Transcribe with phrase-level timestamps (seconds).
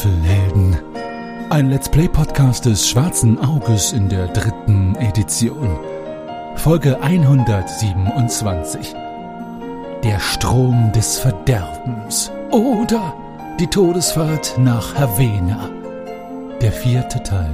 [0.00, 0.78] Schwafelhelden.
[1.50, 5.78] Ein Let's Play Podcast des Schwarzen Auges in der dritten Edition.
[6.56, 8.94] Folge 127.
[10.02, 12.32] Der Strom des Verderbens.
[12.50, 13.14] Oder
[13.58, 15.68] die Todesfahrt nach Havena.
[16.62, 17.52] Der vierte Teil.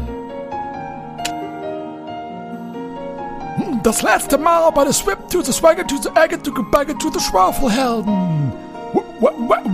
[3.82, 6.96] Das letzte Mal bei der Swim to the Swagger to the Egger to the Bagger
[6.96, 8.52] to the Schwafelhelden.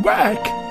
[0.02, 0.61] Wack!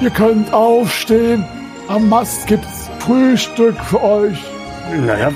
[0.00, 1.44] Ihr könnt aufstehen.
[1.88, 4.42] Am Mast gibt's Frühstück für euch.
[4.92, 5.30] Naja,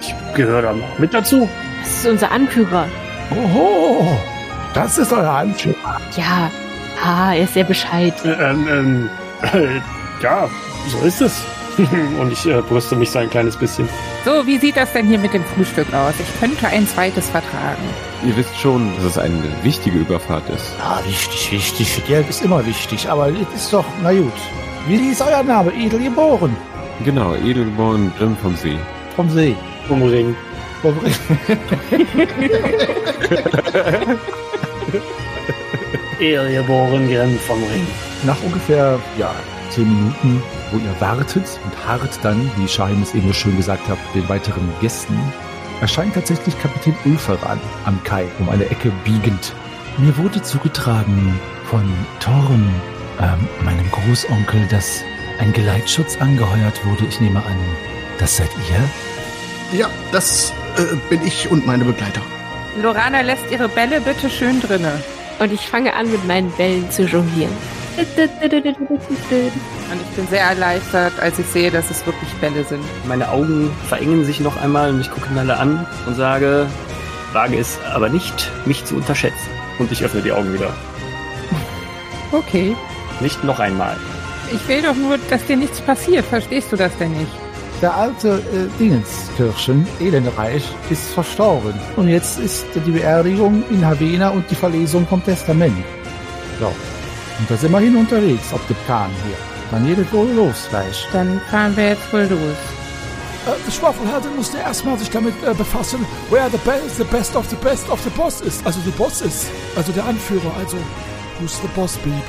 [0.00, 1.48] ich gehöre da mit dazu.
[1.82, 2.86] Das ist unser Anführer.
[3.30, 4.18] Oho,
[4.74, 6.00] das ist euer Anführer.
[6.16, 6.50] Ja,
[7.02, 8.14] ah, er ist sehr Bescheid.
[8.24, 9.10] Äh, ähm, ähm,
[9.52, 9.80] äh,
[10.22, 10.48] ja,
[10.88, 11.42] so ist es.
[12.20, 13.88] Und ich äh, brüste mich so ein kleines bisschen.
[14.24, 16.14] So, wie sieht das denn hier mit dem Frühstück aus?
[16.20, 17.82] Ich könnte ein zweites vertragen.
[18.24, 20.74] Ihr wisst schon, dass es eine wichtige Überfahrt ist.
[20.78, 22.06] Ja, wichtig, wichtig.
[22.06, 24.32] Geld ist immer wichtig, aber es ist doch, na gut.
[24.86, 25.72] Wie ist euer Name?
[25.72, 26.56] Edelgeboren.
[27.04, 28.78] Genau, Edelborn Grimm vom See.
[29.16, 29.56] Vom See.
[29.88, 30.36] Vom Ring.
[30.82, 31.12] Vom Ring.
[36.20, 37.86] Ehrgeboren Grimm vom Ring.
[38.22, 39.34] Nach ungefähr, ja,
[39.72, 43.88] zehn Minuten, wo ihr wartet und harrt dann, wie Scheim es eben so schön gesagt
[43.88, 45.18] hat, den weiteren Gästen,
[45.80, 49.54] erscheint tatsächlich Kapitän Ulferan am Kai, um eine Ecke biegend.
[49.98, 51.82] Mir wurde zugetragen von
[52.20, 52.68] Thorn,
[53.20, 55.02] ähm, meinem Großonkel, dass
[55.38, 57.04] ein Geleitschutz angeheuert wurde.
[57.06, 57.58] Ich nehme an,
[58.18, 59.78] das seid ihr?
[59.78, 62.20] Ja, das äh, bin ich und meine Begleiter.
[62.80, 65.02] Lorana lässt ihre Bälle bitte schön drinne.
[65.38, 67.52] Und ich fange an, mit meinen Bällen zu jonglieren.
[69.90, 72.82] Und ich bin sehr erleichtert, als ich sehe, dass es wirklich Bälle sind.
[73.06, 76.66] Meine Augen verengen sich noch einmal und ich gucke ihn alle an und sage,
[77.32, 79.50] wage es aber nicht, mich zu unterschätzen.
[79.78, 80.70] Und ich öffne die Augen wieder.
[82.32, 82.74] Okay.
[83.20, 83.96] Nicht noch einmal.
[84.52, 86.24] Ich will doch nur, dass dir nichts passiert.
[86.24, 87.32] Verstehst du das denn nicht?
[87.80, 91.74] Der alte äh, Dingenskirchen, Elenreich, ist verstorben.
[91.96, 95.84] Und jetzt ist die Beerdigung in Havena und die Verlesung vom Testament.
[96.60, 96.72] So.
[97.38, 99.36] Und da sind wir hin unterwegs, auf dem Kahn hier.
[99.70, 101.06] Dann jedes wohl los gleich.
[101.12, 102.58] Dann fahren wir jetzt wohl los.
[103.46, 107.48] Äh, der Schwafelhelden musste erstmal sich damit äh, befassen, wer the best, the best of
[107.48, 108.64] the best of the boss ist.
[108.66, 109.46] Also der Boss ist.
[109.74, 110.52] Also der Anführer.
[110.58, 110.76] Also,
[111.40, 112.22] who's the boss, baby?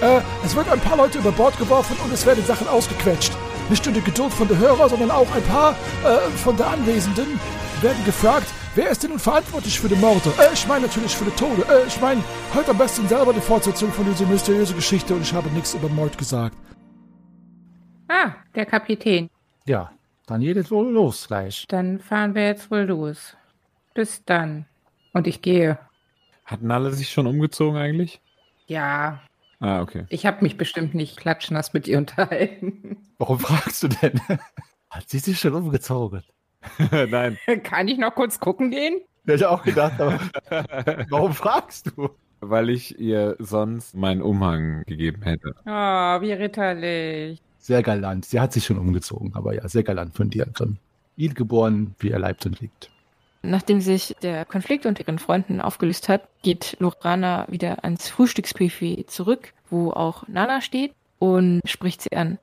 [0.00, 3.32] Äh, es wird ein paar Leute über Bord geworfen und es werden Sachen ausgequetscht.
[3.68, 7.38] Nicht nur die Geduld von der Hörer, sondern auch ein paar äh, von der Anwesenden
[7.82, 10.30] werden gefragt, wer ist denn nun verantwortlich für den Morde?
[10.38, 11.62] Äh, ich meine natürlich für die Tode.
[11.68, 12.22] Äh, ich meine,
[12.54, 15.88] heute am besten selber die Fortsetzung von dieser mysteriösen Geschichte und ich habe nichts über
[15.88, 16.56] Mord gesagt.
[18.08, 19.28] Ah, der Kapitän.
[19.66, 19.92] Ja,
[20.26, 21.66] dann jedes wohl los gleich.
[21.68, 23.36] Dann fahren wir jetzt wohl los.
[23.94, 24.66] Bis dann.
[25.12, 25.78] Und ich gehe.
[26.44, 28.20] Hatten alle sich schon umgezogen eigentlich?
[28.66, 29.20] Ja,
[29.60, 30.06] Ah, okay.
[30.08, 32.96] ich habe mich bestimmt nicht klatschnass mit ihr unterhalten.
[33.18, 34.18] Warum fragst du denn?
[34.88, 36.22] Hat sie sich schon umgezogen?
[37.10, 37.38] Nein.
[37.62, 39.00] Kann ich noch kurz gucken gehen?
[39.24, 40.18] Hätte ich auch gedacht, aber
[41.10, 42.10] warum fragst du?
[42.40, 45.54] Weil ich ihr sonst meinen Umhang gegeben hätte.
[45.66, 47.40] Oh, wie ritterlich.
[47.58, 48.24] Sehr galant.
[48.24, 50.46] Sie hat sich schon umgezogen, aber ja, sehr galant von dir.
[50.46, 50.78] Grimm.
[51.16, 52.90] Ihn geboren, wie er leibt und liegt.
[53.42, 59.52] Nachdem sich der Konflikt unter ihren Freunden aufgelöst hat, geht Lorana wieder ans Frühstücksbuffet zurück,
[59.68, 62.38] wo auch Nana steht und spricht sie an.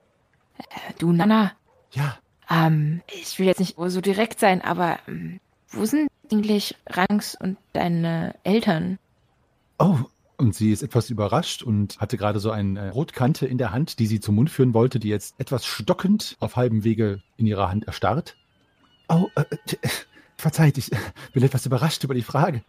[0.59, 0.63] Äh,
[0.99, 1.53] Du Nana,
[1.91, 2.17] Ja,
[2.49, 7.57] ähm, ich will jetzt nicht so direkt sein, aber ähm, wo sind eigentlich Rangs und
[7.73, 8.99] deine Eltern?
[9.79, 9.97] Oh,
[10.37, 14.07] und sie ist etwas überrascht und hatte gerade so eine Rotkante in der Hand, die
[14.07, 17.85] sie zum Mund führen wollte, die jetzt etwas stockend auf halbem Wege in ihrer Hand
[17.85, 18.35] erstarrt.
[19.09, 19.89] Oh, äh, äh,
[20.37, 20.91] verzeiht, ich
[21.33, 22.61] bin etwas überrascht über die Frage.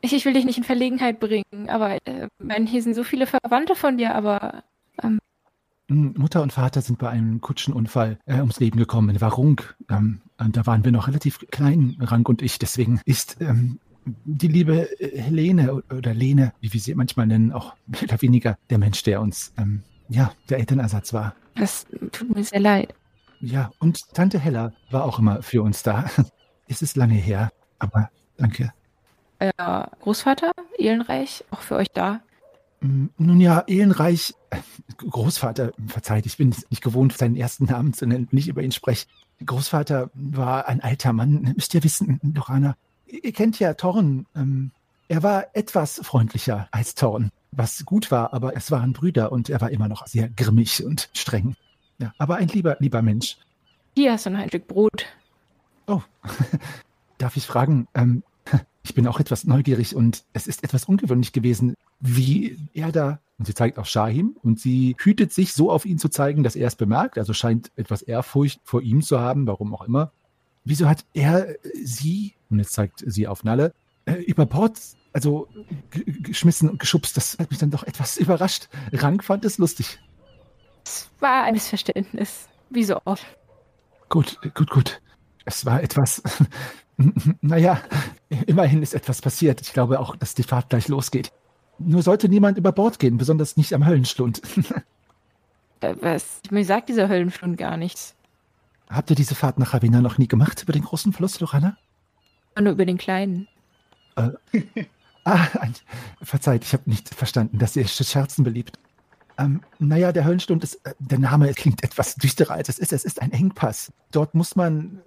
[0.00, 3.26] Ich, ich will dich nicht in Verlegenheit bringen, aber äh, mein, hier sind so viele
[3.26, 4.62] Verwandte von dir, aber
[5.00, 5.18] Hm,
[5.88, 9.60] Mutter und Vater sind bei einem Kutschenunfall äh, ums Leben gekommen in Warung.
[9.90, 12.58] Ähm, und da waren wir noch relativ klein, Rank und ich.
[12.58, 13.78] Deswegen ist ähm,
[14.24, 18.58] die liebe äh, Helene oder Lene, wie wir sie manchmal nennen, auch mehr oder weniger
[18.70, 21.34] der Mensch, der uns, ähm, ja, der Elternersatz war.
[21.54, 22.94] das tut mir sehr leid.
[23.40, 26.06] Ja, und Tante Hella war auch immer für uns da.
[26.66, 28.08] Es ist lange her, aber
[28.38, 28.72] danke.
[29.38, 32.22] Euer Großvater, Ehlenreich, auch für euch da.
[32.84, 34.58] Mm, Nun ja, Ehrenreich, äh,
[34.98, 38.62] Großvater, verzeiht, ich bin es nicht gewohnt, seinen ersten Namen zu nennen, wenn ich über
[38.62, 39.06] ihn spreche.
[39.44, 42.76] Großvater war ein alter Mann, müsst ihr wissen, Lorana.
[43.06, 44.26] Ihr kennt ja Thorn.
[44.36, 44.70] Ähm,
[45.08, 49.62] er war etwas freundlicher als Thorn, was gut war, aber es waren Brüder und er
[49.62, 51.56] war immer noch sehr grimmig und streng.
[51.98, 53.38] Ja, aber ein lieber, lieber Mensch.
[53.96, 55.06] Hier hast du noch ein Stück Brot.
[55.86, 56.02] Oh,
[57.18, 58.22] darf ich fragen, ähm,
[58.84, 63.46] Ich bin auch etwas neugierig und es ist etwas ungewöhnlich gewesen, wie er da, und
[63.46, 66.68] sie zeigt auf Shahim und sie hütet sich so auf ihn zu zeigen, dass er
[66.68, 70.12] es bemerkt, also scheint etwas Ehrfurcht vor ihm zu haben, warum auch immer.
[70.64, 73.72] Wieso hat er sie, und jetzt zeigt sie auf Nalle,
[74.04, 74.78] äh, über Bord,
[75.14, 75.48] also
[75.90, 77.16] geschmissen und geschubst?
[77.16, 78.68] Das hat mich dann doch etwas überrascht.
[78.92, 79.98] Rank fand es lustig.
[80.84, 82.48] Es war ein Missverständnis.
[82.70, 83.24] Wie so oft.
[84.08, 85.00] Gut, gut, gut.
[85.44, 86.22] Es war etwas.
[87.40, 87.80] naja,
[88.46, 89.60] immerhin ist etwas passiert.
[89.60, 91.32] Ich glaube auch, dass die Fahrt gleich losgeht.
[91.78, 94.42] Nur sollte niemand über Bord gehen, besonders nicht am Höllenschlund.
[95.80, 96.40] Äh, Was?
[96.50, 98.14] Mir sagt dieser Höllenschlund gar nichts.
[98.88, 101.76] Habt ihr diese Fahrt nach Ravenna noch nie gemacht über den großen Fluss, Lorana?
[102.58, 103.48] Nur über den kleinen.
[105.26, 105.74] Ah, ein,
[106.20, 108.78] verzeiht, ich habe nicht verstanden, dass ihr Scherzen beliebt.
[109.38, 112.92] Ähm, naja, der Höllenstund ist, äh, der Name klingt etwas düsterer als es ist.
[112.92, 113.90] Es ist ein Engpass.
[114.12, 115.00] Dort muss man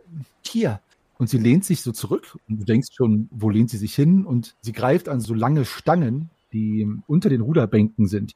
[0.44, 0.82] hier.
[1.18, 4.26] Und sie lehnt sich so zurück und du denkst schon, wo lehnt sie sich hin?
[4.26, 8.34] Und sie greift an so lange Stangen, die unter den Ruderbänken sind.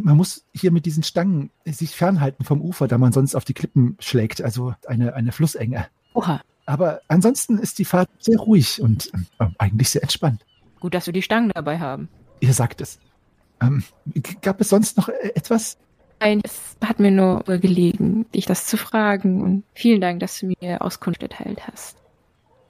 [0.00, 3.54] Man muss hier mit diesen Stangen sich fernhalten vom Ufer, da man sonst auf die
[3.54, 4.40] Klippen schlägt.
[4.42, 5.86] Also eine, eine Flussenge.
[6.14, 6.40] Oha.
[6.64, 10.44] Aber ansonsten ist die Fahrt sehr ruhig und äh, eigentlich sehr entspannt.
[10.78, 12.08] Gut, dass wir die Stangen dabei haben.
[12.40, 13.00] Ihr sagt es.
[13.60, 13.82] Ähm,
[14.42, 15.76] gab es sonst noch äh, etwas?
[16.20, 20.52] Nein, es hat mir nur gelegen, dich das zu fragen und vielen Dank, dass du
[20.60, 22.01] mir Auskunft erteilt hast.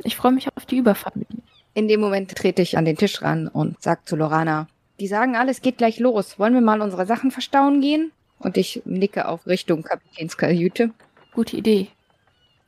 [0.04, 1.42] Ich freue mich auf die Überfahrt mit dir.
[1.74, 4.68] In dem Moment trete ich an den Tisch ran und sag zu Lorana,
[5.00, 6.38] die sagen alles geht gleich los.
[6.38, 8.12] Wollen wir mal unsere Sachen verstauen gehen?
[8.38, 10.90] Und ich nicke auf Richtung Kapitänskajüte.
[11.32, 11.88] Gute Idee.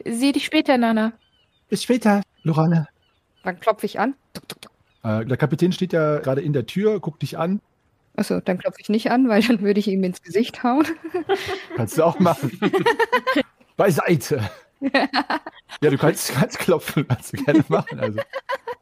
[0.04, 1.12] Sehe dich später, Nana.
[1.68, 2.88] Bis später, Lorana.
[3.42, 4.14] Dann klopfe ich an.
[5.02, 7.60] Äh, der Kapitän steht ja gerade in der Tür, guckt dich an.
[8.16, 10.86] Achso, dann klopfe ich nicht an, weil dann würde ich ihm ins Gesicht hauen.
[11.76, 12.58] Kannst du auch machen.
[13.76, 14.48] Beiseite.
[14.92, 17.98] Ja, du kannst, kannst klopfen, kannst du gerne machen.
[18.00, 18.20] Also,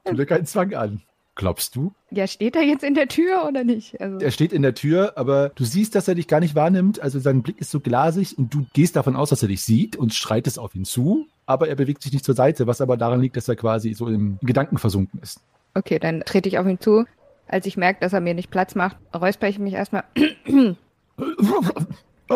[0.04, 1.02] tu dir keinen Zwang an.
[1.34, 1.94] Klopfst du?
[2.10, 3.98] Ja, steht er jetzt in der Tür oder nicht?
[4.00, 7.00] Also, Er steht in der Tür, aber du siehst, dass er dich gar nicht wahrnimmt.
[7.00, 9.96] Also sein Blick ist so glasig und du gehst davon aus, dass er dich sieht
[9.96, 11.26] und schreitest auf ihn zu.
[11.46, 14.08] Aber er bewegt sich nicht zur Seite, was aber daran liegt, dass er quasi so
[14.08, 15.40] im Gedanken versunken ist.
[15.74, 17.06] okay, dann trete ich auf ihn zu.
[17.48, 20.04] Als ich merke, dass er mir nicht Platz macht, räusper ich mich erstmal.
[20.14, 20.74] Äh,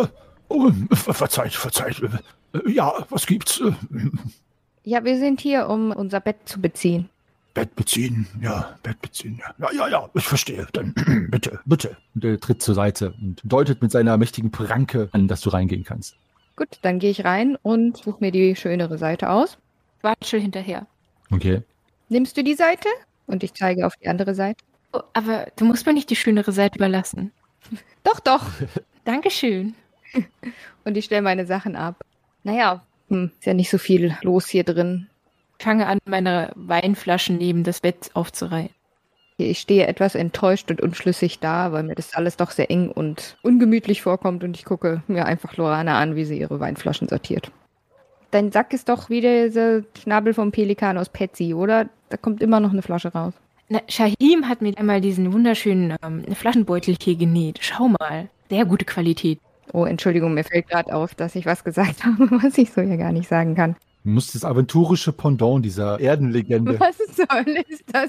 [0.48, 2.00] oh, verzeiht, verzeiht.
[2.64, 3.60] Äh, Ja, was gibt's?
[3.60, 3.72] Äh,
[4.84, 7.08] ja, wir sind hier, um unser Bett zu beziehen.
[7.54, 9.54] Bett beziehen, ja, Bett beziehen, ja.
[9.58, 10.66] Ja, ja, ja, ich verstehe.
[10.72, 10.94] Dann
[11.30, 11.96] bitte, bitte.
[12.14, 15.82] Und er tritt zur Seite und deutet mit seiner mächtigen Pranke an, dass du reingehen
[15.82, 16.16] kannst.
[16.56, 19.58] Gut, dann gehe ich rein und suche mir die schönere Seite aus.
[20.02, 20.86] Watschel hinterher.
[21.30, 21.62] Okay.
[22.08, 22.88] Nimmst du die Seite?
[23.26, 24.62] Und ich zeige auf die andere Seite.
[24.92, 27.32] Oh, aber du musst mir nicht die schönere Seite überlassen.
[28.04, 28.44] Doch, doch.
[29.04, 29.74] Dankeschön.
[30.84, 32.04] Und ich stelle meine Sachen ab.
[32.46, 35.08] Naja, hm, ist ja nicht so viel los hier drin.
[35.58, 38.70] Ich fange an, meine Weinflaschen neben das Bett aufzureihen.
[39.37, 43.37] Ich stehe etwas enttäuscht und unschlüssig da, weil mir das alles doch sehr eng und
[43.43, 47.50] ungemütlich vorkommt und ich gucke mir einfach Lorana an, wie sie ihre Weinflaschen sortiert.
[48.30, 51.88] Dein Sack ist doch wie dieser Schnabel vom Pelikan aus Petsy, oder?
[52.11, 53.35] Da kommt immer noch eine Flasche raus.
[53.68, 57.59] Na, Shahim hat mir einmal diesen wunderschönen ähm, Flaschenbeutel hier genäht.
[57.61, 58.28] Schau mal.
[58.49, 59.40] Sehr gute Qualität.
[59.73, 62.96] Oh, Entschuldigung, mir fällt gerade auf, dass ich was gesagt habe, was ich so ja
[62.96, 63.76] gar nicht sagen kann.
[64.06, 66.78] Du musst das aventurische Pendant dieser Erdenlegende.
[66.80, 68.08] Was soll ist das?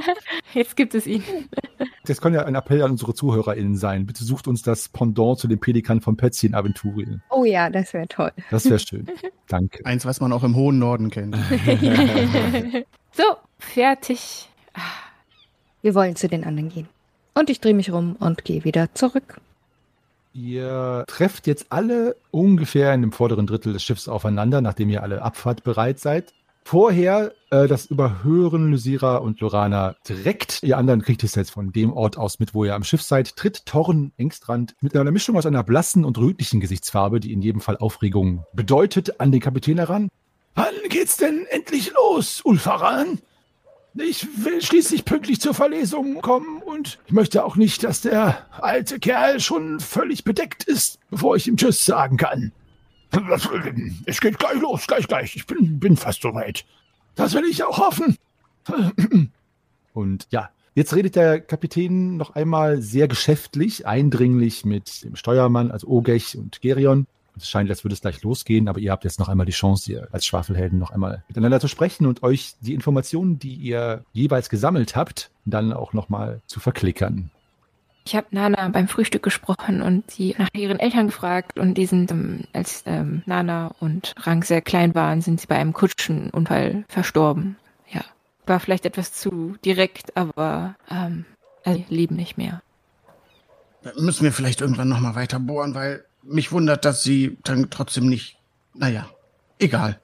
[0.52, 1.22] Jetzt gibt es ihn.
[2.06, 4.04] Das kann ja ein Appell an unsere ZuhörerInnen sein.
[4.04, 7.22] Bitte sucht uns das Pendant zu dem Pelikan von Petsy in Aventurien.
[7.30, 8.32] Oh ja, das wäre toll.
[8.50, 9.06] Das wäre schön.
[9.46, 9.86] Danke.
[9.86, 11.36] Eins, was man auch im hohen Norden kennt.
[13.12, 13.22] so,
[13.60, 14.48] fertig.
[15.82, 16.88] Wir wollen zu den anderen gehen.
[17.34, 19.40] Und ich drehe mich rum und gehe wieder zurück.
[20.38, 25.20] Ihr trefft jetzt alle ungefähr in dem vorderen Drittel des Schiffs aufeinander, nachdem ihr alle
[25.20, 26.32] abfahrtbereit seid.
[26.64, 30.62] Vorher, äh, das überhören Lysira und Lorana direkt.
[30.62, 33.34] Ihr anderen kriegt es jetzt von dem Ort aus mit, wo ihr am Schiff seid.
[33.34, 37.60] Tritt Torren Engstrand mit einer Mischung aus einer blassen und rötlichen Gesichtsfarbe, die in jedem
[37.60, 40.08] Fall Aufregung bedeutet, an den Kapitän heran.
[40.54, 43.18] Wann geht's denn endlich los, Ulfaran?
[43.94, 49.00] Ich will schließlich pünktlich zur Verlesung kommen und ich möchte auch nicht, dass der alte
[49.00, 52.52] Kerl schon völlig bedeckt ist, bevor ich ihm Tschüss sagen kann.
[54.04, 55.36] Es geht gleich los, gleich, gleich.
[55.36, 56.64] Ich bin, bin fast soweit.
[57.14, 58.16] Das will ich auch hoffen.
[59.94, 65.88] Und ja, jetzt redet der Kapitän noch einmal sehr geschäftlich, eindringlich mit dem Steuermann, also
[65.88, 67.06] Ogech und Gerion.
[67.38, 69.90] Es scheint, als würde es gleich losgehen, aber ihr habt jetzt noch einmal die Chance,
[69.90, 74.48] ihr als Schwafelhelden noch einmal miteinander zu sprechen und euch die Informationen, die ihr jeweils
[74.48, 77.30] gesammelt habt, dann auch noch mal zu verklickern.
[78.08, 82.10] Ich habe Nana beim Frühstück gesprochen und sie nach ihren Eltern gefragt und die sind,
[82.10, 87.56] ähm, als ähm, Nana und Rang sehr klein waren, sind sie bei einem Kutschenunfall verstorben.
[87.90, 88.00] Ja.
[88.46, 91.26] War vielleicht etwas zu direkt, aber ähm,
[91.66, 92.62] sie leben nicht mehr.
[93.98, 98.38] Müssen wir vielleicht irgendwann nochmal weiter bohren, weil mich wundert, dass sie dann trotzdem nicht.
[98.74, 99.08] Naja,
[99.58, 99.98] egal.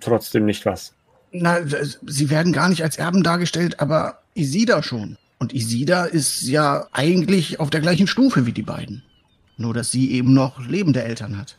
[0.00, 0.94] Trotzdem nicht was.
[1.32, 5.16] Na, sie werden gar nicht als Erben dargestellt, aber Isida schon.
[5.38, 9.02] Und Isida ist ja eigentlich auf der gleichen Stufe wie die beiden.
[9.56, 11.56] Nur, dass sie eben noch lebende Eltern hat.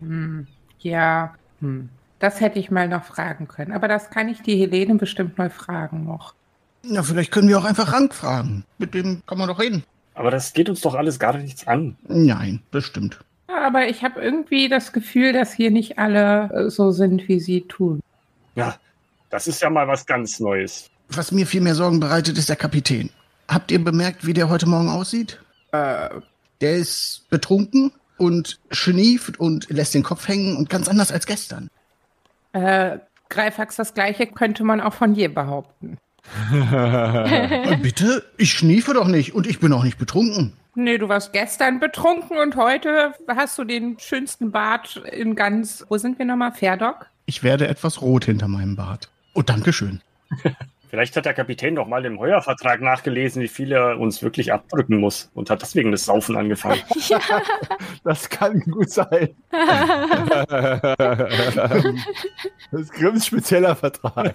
[0.00, 0.46] Hm,
[0.78, 1.88] ja, hm.
[2.18, 3.72] das hätte ich mal noch fragen können.
[3.72, 6.34] Aber das kann ich die Helene bestimmt mal fragen noch.
[6.82, 8.64] Na, vielleicht können wir auch einfach Rank fragen.
[8.78, 9.84] Mit dem kann man doch reden.
[10.14, 11.96] Aber das geht uns doch alles gar nichts an.
[12.08, 13.20] Nein, das stimmt.
[13.50, 17.40] Ja, aber ich habe irgendwie das Gefühl, dass hier nicht alle äh, so sind, wie
[17.40, 18.00] sie tun.
[18.54, 18.76] Ja,
[19.30, 20.88] das ist ja mal was ganz Neues.
[21.08, 23.10] Was mir viel mehr Sorgen bereitet, ist der Kapitän.
[23.48, 25.40] Habt ihr bemerkt, wie der heute Morgen aussieht?
[25.72, 26.08] Äh,
[26.60, 31.68] Der ist betrunken und schnieft und lässt den Kopf hängen und ganz anders als gestern.
[32.52, 32.98] äh,
[33.30, 35.96] Greifax, das Gleiche könnte man auch von dir behaupten.
[37.82, 38.24] Bitte?
[38.36, 40.52] Ich schniefe doch nicht und ich bin auch nicht betrunken.
[40.74, 45.84] Nee, du warst gestern betrunken und heute hast du den schönsten Bart in ganz.
[45.88, 46.52] Wo sind wir nochmal?
[46.52, 47.06] Ferdok?
[47.26, 49.10] Ich werde etwas rot hinter meinem Bart.
[49.34, 50.00] Oh, Dankeschön.
[50.90, 54.96] Vielleicht hat der Kapitän doch mal im Heuervertrag nachgelesen, wie viel er uns wirklich abdrücken
[54.98, 56.80] muss und hat deswegen das Saufen angefangen.
[58.02, 59.28] Das kann gut sein.
[62.70, 64.34] das ist Grimms spezieller Vertrag.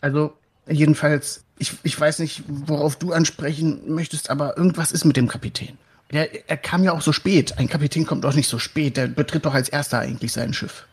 [0.00, 0.32] Also,
[0.68, 5.78] jedenfalls, ich, ich weiß nicht, worauf du ansprechen möchtest, aber irgendwas ist mit dem Kapitän.
[6.12, 7.58] Der, er kam ja auch so spät.
[7.58, 8.96] Ein Kapitän kommt doch nicht so spät.
[8.96, 10.86] Der betritt doch als erster eigentlich sein Schiff.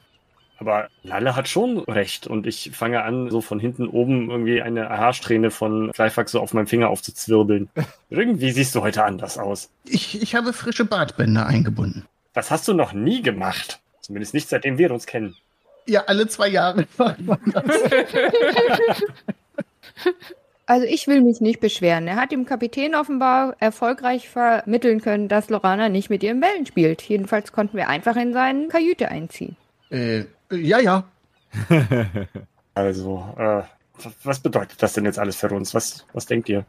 [0.58, 4.90] Aber Lalle hat schon recht und ich fange an, so von hinten oben irgendwie eine
[4.90, 7.70] Haarsträhne von Greifax so auf meinem Finger aufzuzwirbeln.
[8.10, 9.70] Irgendwie siehst du heute anders aus.
[9.86, 12.06] Ich, ich habe frische Bartbänder eingebunden.
[12.34, 13.80] Das hast du noch nie gemacht.
[14.02, 15.36] Zumindest nicht seitdem wir uns kennen.
[15.88, 16.88] Ja, alle zwei Jahre.
[20.66, 22.08] Also ich will mich nicht beschweren.
[22.08, 27.02] Er hat dem Kapitän offenbar erfolgreich vermitteln können, dass Lorana nicht mit ihren Bällen spielt.
[27.02, 29.56] Jedenfalls konnten wir einfach in seine Kajüte einziehen.
[29.90, 31.04] äh, ja, ja.
[32.76, 33.64] Also, äh,
[34.24, 35.74] was bedeutet das denn jetzt alles für uns?
[35.74, 36.66] Was, was denkt ihr?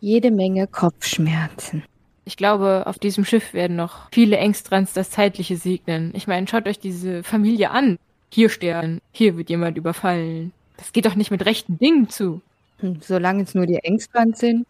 [0.00, 1.84] Jede Menge Kopfschmerzen.
[2.24, 6.10] Ich glaube, auf diesem Schiff werden noch viele Engstrans das Zeitliche segnen.
[6.14, 7.96] Ich meine, schaut euch diese Familie an.
[8.28, 10.52] Hier sterben, hier wird jemand überfallen.
[10.76, 12.42] Das geht doch nicht mit rechten Dingen zu.
[12.80, 14.66] Hm, solange es nur die Engstrand sind.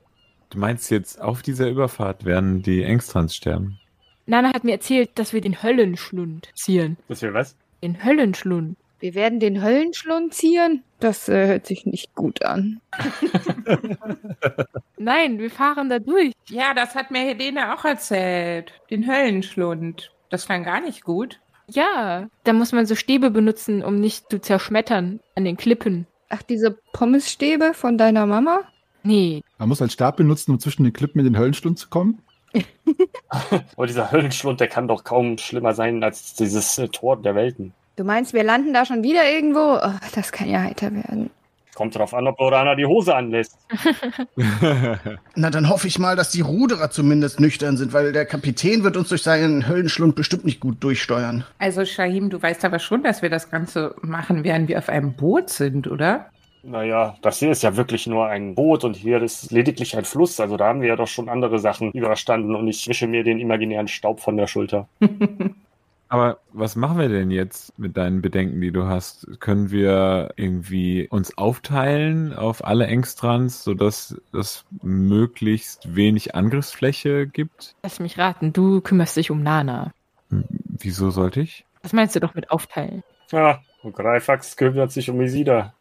[0.51, 3.79] Du meinst jetzt, auf dieser Überfahrt werden die Engstrans sterben?
[4.27, 6.97] Nana hat mir erzählt, dass wir den Höllenschlund ziehen.
[7.09, 7.57] Das wir was?
[7.83, 8.77] Den Höllenschlund.
[9.01, 10.83] Wir werden den Höllenschlund ziehen.
[10.99, 12.81] Das äh, hört sich nicht gut an.
[14.99, 16.33] Nein, wir fahren da durch.
[16.49, 18.73] Ja, das hat mir Helene auch erzählt.
[18.91, 20.13] Den Höllenschlund.
[20.29, 21.41] Das klang gar nicht gut.
[21.67, 26.07] Ja, da muss man so Stäbe benutzen, um nicht zu zerschmettern an den Klippen.
[26.31, 28.61] Ach, diese Pommesstäbe von deiner Mama?
[29.03, 32.23] Nee, Man muss einen Stab benutzen, um zwischen den Klippen in den Höllenstund zu kommen.
[33.29, 37.73] Aber dieser Höllenschlund, der kann doch kaum schlimmer sein als dieses äh, Tor der Welten.
[37.97, 39.77] Du meinst, wir landen da schon wieder irgendwo?
[39.77, 41.31] Oh, das kann ja heiter werden.
[41.75, 43.57] Kommt drauf an, ob Lorana die Hose anlässt.
[45.35, 48.97] Na, dann hoffe ich mal, dass die Ruderer zumindest nüchtern sind, weil der Kapitän wird
[48.97, 51.45] uns durch seinen Höllenschlund bestimmt nicht gut durchsteuern.
[51.59, 55.13] Also, Shahim, du weißt aber schon, dass wir das Ganze machen, während wir auf einem
[55.15, 56.27] Boot sind, oder?
[56.63, 60.39] Naja, das hier ist ja wirklich nur ein Boot und hier ist lediglich ein Fluss.
[60.41, 63.39] Also da haben wir ja doch schon andere Sachen überstanden und ich wische mir den
[63.39, 64.87] imaginären Staub von der Schulter.
[66.11, 69.29] Aber was machen wir denn jetzt mit deinen Bedenken, die du hast?
[69.39, 77.77] Können wir irgendwie uns aufteilen auf alle Engstrans, sodass es möglichst wenig Angriffsfläche gibt?
[77.85, 79.93] lass mich raten, du kümmerst dich um Nana.
[80.31, 81.65] Hm, Wieso sollte ich?
[81.83, 83.05] Was meinst du doch mit aufteilen?
[83.31, 85.75] Ja, und Greifax kümmert sich um Isida.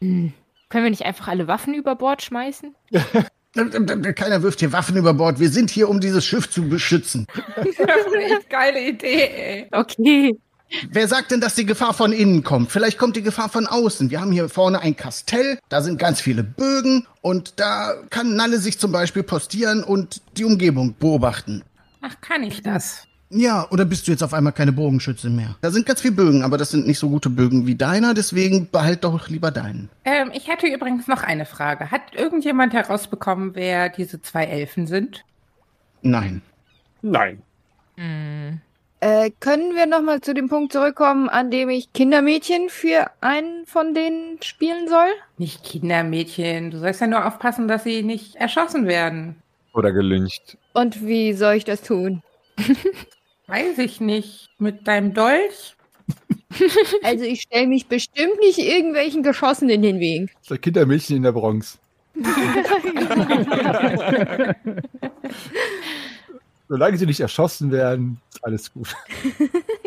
[0.00, 0.32] Hm.
[0.68, 2.74] Können wir nicht einfach alle Waffen über Bord schmeißen?
[3.54, 5.38] Keiner wirft hier Waffen über Bord.
[5.38, 7.26] Wir sind hier, um dieses Schiff zu beschützen.
[7.56, 9.68] Das ist eine echt geile Idee, ey.
[9.72, 10.32] Okay.
[10.90, 12.72] Wer sagt denn, dass die Gefahr von innen kommt?
[12.72, 14.10] Vielleicht kommt die Gefahr von außen.
[14.10, 18.58] Wir haben hier vorne ein Kastell, da sind ganz viele Bögen und da kann Nalle
[18.58, 21.62] sich zum Beispiel postieren und die Umgebung beobachten.
[22.00, 23.06] Ach, kann ich das?
[23.34, 25.56] Ja, oder bist du jetzt auf einmal keine Bogenschütze mehr?
[25.62, 28.68] Da sind ganz viele Bögen, aber das sind nicht so gute Bögen wie deiner, deswegen
[28.70, 29.88] behalt doch lieber deinen.
[30.04, 31.90] Ähm, ich hätte übrigens noch eine Frage.
[31.90, 35.24] Hat irgendjemand herausbekommen, wer diese zwei Elfen sind?
[36.02, 36.42] Nein.
[37.00, 37.42] Nein.
[37.96, 38.60] Hm.
[39.00, 43.94] Äh, können wir nochmal zu dem Punkt zurückkommen, an dem ich Kindermädchen für einen von
[43.94, 45.08] denen spielen soll?
[45.38, 46.70] Nicht Kindermädchen.
[46.70, 49.36] Du sollst ja nur aufpassen, dass sie nicht erschossen werden.
[49.72, 50.58] Oder gelyncht?
[50.74, 52.22] Und wie soll ich das tun?
[53.52, 54.48] Weiß ich nicht.
[54.58, 55.76] Mit deinem Dolch?
[57.02, 60.34] Also ich stelle mich bestimmt nicht irgendwelchen Geschossen in den Weg.
[60.46, 61.78] Das Kindermädchen in der Bronx.
[66.68, 68.94] Solange sie nicht erschossen werden, ist alles gut.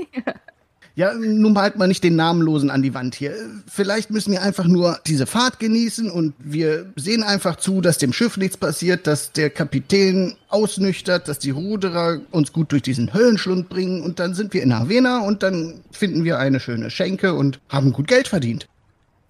[0.98, 3.34] Ja, nun malt mal nicht den Namenlosen an die Wand hier.
[3.68, 8.14] Vielleicht müssen wir einfach nur diese Fahrt genießen und wir sehen einfach zu, dass dem
[8.14, 13.68] Schiff nichts passiert, dass der Kapitän ausnüchtert, dass die Ruderer uns gut durch diesen Höllenschlund
[13.68, 17.60] bringen und dann sind wir in Havena und dann finden wir eine schöne Schenke und
[17.68, 18.70] haben gut Geld verdient.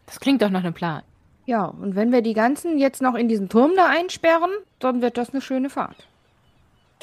[0.06, 1.02] Das klingt doch nach einem Plan.
[1.48, 5.18] Ja, und wenn wir die ganzen jetzt noch in diesen Turm da einsperren, dann wird
[5.18, 6.08] das eine schöne Fahrt.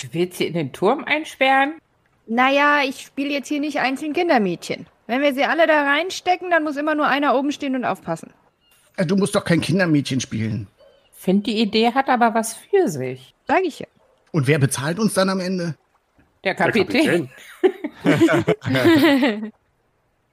[0.00, 1.74] Du willst sie in den Turm einsperren?
[2.32, 4.86] Naja, ich spiele jetzt hier nicht einzeln Kindermädchen.
[5.06, 8.32] Wenn wir sie alle da reinstecken, dann muss immer nur einer oben stehen und aufpassen.
[8.96, 10.66] Äh, Du musst doch kein Kindermädchen spielen.
[11.12, 13.34] Find die Idee hat aber was für sich.
[13.46, 13.86] Sag ich ja.
[14.30, 15.74] Und wer bezahlt uns dann am Ende?
[16.42, 17.28] Der Der Kapitän.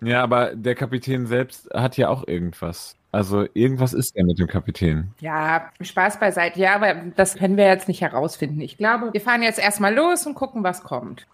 [0.01, 2.95] Ja, aber der Kapitän selbst hat ja auch irgendwas.
[3.11, 5.13] Also irgendwas ist ja mit dem Kapitän.
[5.19, 6.57] Ja, Spaß beiseite.
[6.61, 8.61] Ja, aber das können wir jetzt nicht herausfinden.
[8.61, 11.27] Ich glaube, wir fahren jetzt erstmal los und gucken, was kommt.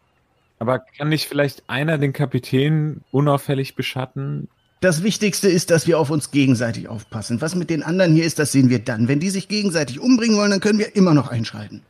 [0.60, 4.48] Aber kann nicht vielleicht einer den Kapitän unauffällig beschatten?
[4.82, 7.42] Das Wichtigste ist, dass wir auf uns gegenseitig aufpassen.
[7.42, 9.08] Was mit den anderen hier ist, das sehen wir dann.
[9.08, 11.82] Wenn die sich gegenseitig umbringen wollen, dann können wir immer noch einschreiten.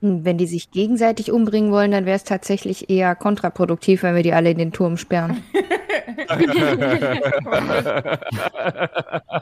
[0.00, 4.22] Hm, Wenn die sich gegenseitig umbringen wollen, dann wäre es tatsächlich eher kontraproduktiv, wenn wir
[4.22, 5.42] die alle in den Turm sperren.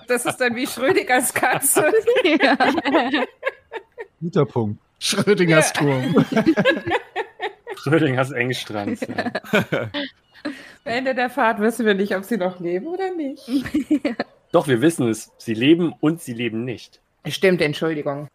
[0.06, 1.84] Das ist dann wie Schrödingers Katze.
[4.20, 4.80] Guter Punkt.
[4.98, 6.24] Schrödingers Turm.
[7.82, 9.00] Schrödingers Engstrand.
[9.72, 9.90] Ja.
[10.42, 10.52] Am
[10.84, 13.46] Ende der Fahrt wissen wir nicht, ob sie noch leben oder nicht.
[14.52, 15.30] Doch, wir wissen es.
[15.36, 17.00] Sie leben und sie leben nicht.
[17.28, 18.28] Stimmt, Entschuldigung.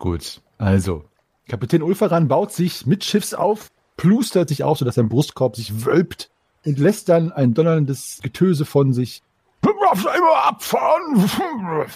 [0.00, 1.04] Gut, also.
[1.48, 6.30] Kapitän Ulferan baut sich mit Schiffs auf, plustert sich auf, sodass sein Brustkorb sich wölbt
[6.64, 9.22] und lässt dann ein donnerndes Getöse von sich.
[9.62, 11.86] Immer abfahren!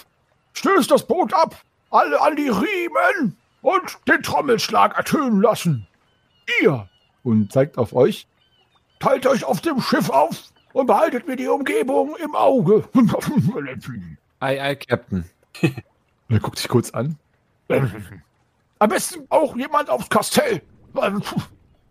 [0.53, 1.61] Stößt das Boot ab!
[1.89, 5.88] Alle an die Riemen und den Trommelschlag ertönen lassen!
[6.61, 6.89] Ihr!
[7.23, 8.27] Und zeigt auf euch.
[8.99, 12.87] Teilt euch auf dem Schiff auf und behaltet mir die Umgebung im Auge.
[14.39, 15.25] Ei, ei, Captain.
[16.31, 17.17] Er guckt sich kurz an.
[18.77, 20.61] Am besten auch jemand aufs Kastell.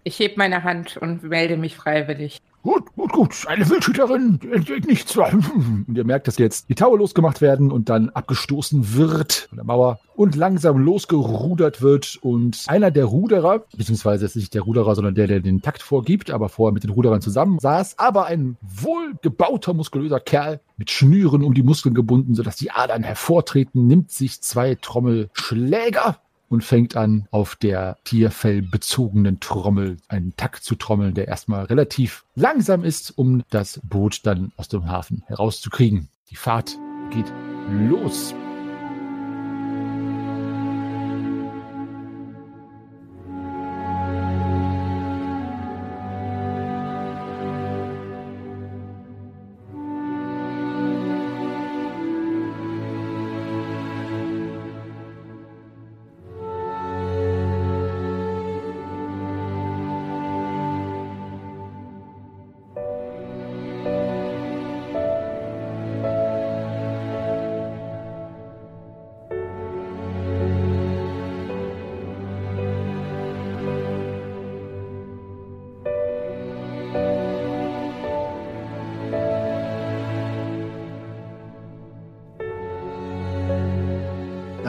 [0.08, 2.40] Ich heb meine Hand und melde mich freiwillig.
[2.62, 3.44] Gut, gut, gut.
[3.46, 5.14] Eine Wildhüterin entgeht nichts.
[5.18, 9.66] Und ihr merkt, dass jetzt die Taue losgemacht werden und dann abgestoßen wird von der
[9.66, 12.18] Mauer und langsam losgerudert wird.
[12.22, 15.82] Und einer der Ruderer, beziehungsweise es ist nicht der Ruderer, sondern der, der den Takt
[15.82, 21.42] vorgibt, aber vorher mit den Ruderern zusammen saß, aber ein wohlgebauter, muskulöser Kerl mit Schnüren
[21.42, 26.16] um die Muskeln gebunden, sodass die Adern hervortreten, nimmt sich zwei Trommelschläger
[26.48, 32.84] und fängt an, auf der tierfellbezogenen Trommel einen Takt zu trommeln, der erstmal relativ langsam
[32.84, 36.08] ist, um das Boot dann aus dem Hafen herauszukriegen.
[36.30, 36.78] Die Fahrt
[37.10, 37.32] geht
[37.70, 38.34] los.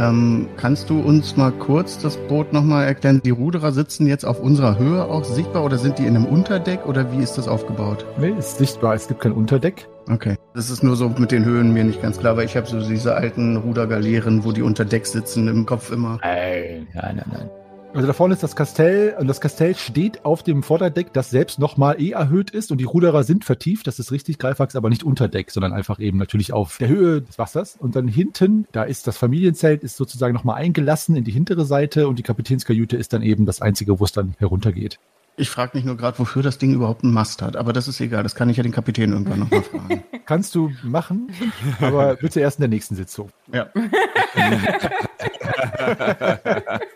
[0.09, 3.21] Ähm, kannst du uns mal kurz das Boot nochmal erklären?
[3.23, 6.85] Die Ruderer sitzen jetzt auf unserer Höhe auch sichtbar oder sind die in einem Unterdeck
[6.87, 8.05] oder wie ist das aufgebaut?
[8.17, 9.87] Nee, ist sichtbar, es gibt kein Unterdeck.
[10.09, 10.35] Okay.
[10.55, 12.79] Das ist nur so mit den Höhen mir nicht ganz klar, weil ich habe so
[12.79, 16.17] diese alten Rudergaleeren, wo die unter Deck sitzen, im Kopf immer.
[16.23, 17.49] Nein, nein, nein, nein.
[17.91, 21.57] Also da vorne ist das Kastell und das Kastell steht auf dem Vorderdeck, das selbst
[21.57, 25.03] nochmal eh erhöht ist und die Ruderer sind vertieft, das ist richtig, Greifax, aber nicht
[25.03, 27.77] unter Deck, sondern einfach eben natürlich auf der Höhe des Wassers.
[27.79, 32.07] Und dann hinten, da ist das Familienzelt, ist sozusagen nochmal eingelassen in die hintere Seite
[32.07, 34.99] und die Kapitänskajüte ist dann eben das einzige, wo es dann heruntergeht.
[35.35, 37.99] Ich frage mich nur gerade, wofür das Ding überhaupt einen Mast hat, aber das ist
[38.01, 40.03] egal, das kann ich ja den Kapitän irgendwann nochmal fragen.
[40.25, 41.31] Kannst du machen,
[41.79, 43.31] aber bitte erst in der nächsten Sitzung.
[43.51, 43.67] Ja.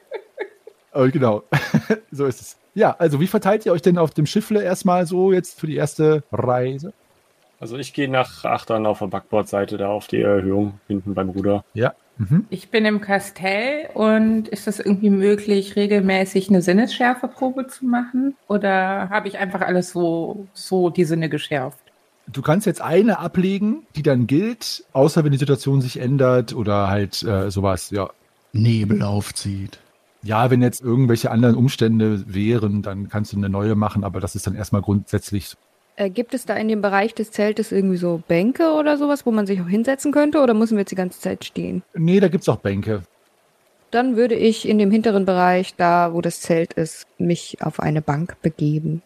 [0.93, 1.43] Oh, genau.
[2.11, 2.57] so ist es.
[2.75, 5.75] Ja, also wie verteilt ihr euch denn auf dem Schiffle erstmal so jetzt für die
[5.75, 6.93] erste Reise?
[7.59, 11.63] Also ich gehe nach Achtern auf der Backbordseite, da auf die Erhöhung hinten beim Ruder.
[11.73, 11.93] Ja.
[12.17, 12.45] Mhm.
[12.49, 18.35] Ich bin im Kastell und ist es irgendwie möglich, regelmäßig eine Sinnesschärfeprobe zu machen?
[18.47, 21.79] Oder habe ich einfach alles so, so die Sinne geschärft?
[22.27, 26.89] Du kannst jetzt eine ablegen, die dann gilt, außer wenn die Situation sich ändert oder
[26.89, 28.09] halt äh, sowas, ja.
[28.53, 29.79] Nebel aufzieht.
[30.23, 34.35] Ja, wenn jetzt irgendwelche anderen Umstände wären, dann kannst du eine neue machen, aber das
[34.35, 35.55] ist dann erstmal grundsätzlich.
[35.95, 39.31] Äh, gibt es da in dem Bereich des Zeltes irgendwie so Bänke oder sowas, wo
[39.31, 40.41] man sich auch hinsetzen könnte?
[40.41, 41.83] Oder müssen wir jetzt die ganze Zeit stehen?
[41.93, 43.03] Nee, da gibt's auch Bänke.
[43.91, 48.01] Dann würde ich in dem hinteren Bereich, da wo das Zelt ist, mich auf eine
[48.01, 49.03] Bank begeben.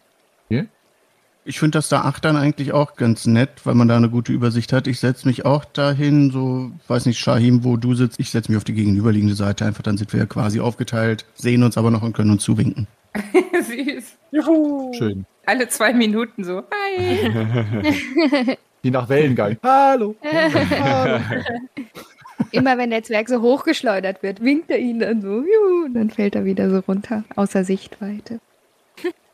[1.48, 4.74] Ich finde das da Achtern eigentlich auch ganz nett, weil man da eine gute Übersicht
[4.74, 4.86] hat.
[4.86, 8.20] Ich setze mich auch dahin, so, weiß nicht, Shahim, wo du sitzt.
[8.20, 11.64] Ich setze mich auf die gegenüberliegende Seite einfach, dann sind wir ja quasi aufgeteilt, sehen
[11.64, 12.86] uns aber noch und können uns zuwinken.
[13.54, 14.18] Süß.
[14.32, 14.94] Juhu!
[14.94, 15.26] Schön.
[15.46, 16.64] Alle zwei Minuten so.
[16.70, 18.58] Hi.
[18.84, 19.56] Je nach Wellengang.
[19.64, 20.16] Hallo.
[20.22, 21.22] Hallo.
[22.52, 26.10] Immer wenn der Zwerg so hochgeschleudert wird, winkt er ihn dann so, juhu, und dann
[26.10, 28.42] fällt er wieder so runter, außer Sichtweite.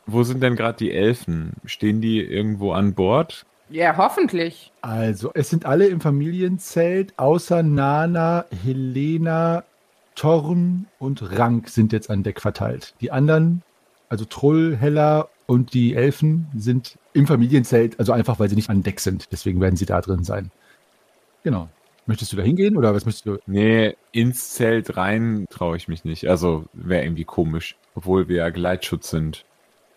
[0.06, 1.52] Wo sind denn gerade die Elfen?
[1.64, 3.46] Stehen die irgendwo an Bord?
[3.70, 4.70] Ja, hoffentlich.
[4.82, 9.64] Also, es sind alle im Familienzelt, außer Nana, Helena,
[10.14, 12.94] Torn und Rank sind jetzt an Deck verteilt.
[13.00, 13.62] Die anderen,
[14.08, 18.82] also Trull, Hella und die Elfen, sind im Familienzelt, also einfach, weil sie nicht an
[18.82, 19.32] Deck sind.
[19.32, 20.50] Deswegen werden sie da drin sein.
[21.42, 21.68] Genau.
[22.06, 23.38] Möchtest du da hingehen oder was möchtest du?
[23.46, 26.28] Nee, ins Zelt rein traue ich mich nicht.
[26.28, 29.46] Also wäre irgendwie komisch, obwohl wir ja Gleitschutz sind.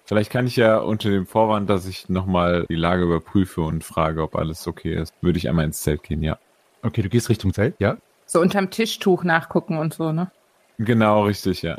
[0.08, 4.24] Vielleicht kann ich ja unter dem Vorwand, dass ich nochmal die Lage überprüfe und frage,
[4.24, 6.38] ob alles okay ist, würde ich einmal ins Zelt gehen, ja.
[6.82, 7.98] Okay, du gehst Richtung Zelt, ja?
[8.26, 10.32] So unterm Tischtuch nachgucken und so, ne?
[10.78, 11.78] Genau, richtig, ja.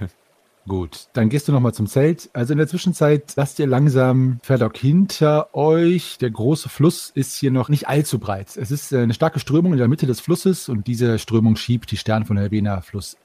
[0.66, 2.28] Gut, dann gehst du nochmal zum Zelt.
[2.32, 6.18] Also in der Zwischenzeit lasst ihr langsam Ferdok hinter euch.
[6.18, 8.56] Der große Fluss ist hier noch nicht allzu breit.
[8.56, 11.92] Es ist äh, eine starke Strömung in der Mitte des Flusses und diese Strömung schiebt
[11.92, 13.16] die Stern von der Helvena Fluss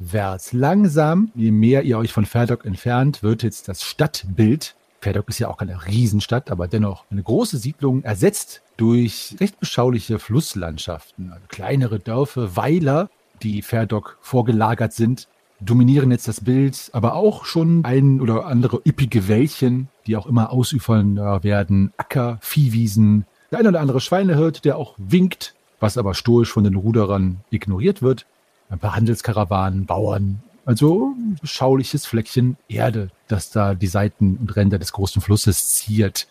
[0.00, 0.52] abwärts.
[0.52, 5.48] Langsam, je mehr ihr euch von Ferdok entfernt, wird jetzt das Stadtbild, Ferdok ist ja
[5.48, 11.32] auch keine Riesenstadt, aber dennoch eine große Siedlung, ersetzt durch recht beschauliche Flusslandschaften.
[11.32, 13.08] Also kleinere Dörfer, Weiler,
[13.42, 15.28] die Ferdok vorgelagert sind,
[15.60, 20.52] dominieren jetzt das Bild, aber auch schon ein oder andere üppige Wäldchen, die auch immer
[20.52, 26.50] ausufernder werden, Acker, Viehwiesen, der ein oder andere Schweinehirt, der auch winkt, was aber stoisch
[26.50, 28.26] von den Ruderern ignoriert wird,
[28.68, 34.78] ein paar Handelskarawanen, Bauern, also ein beschauliches Fleckchen Erde, das da die Seiten und Ränder
[34.78, 36.28] des großen Flusses ziert.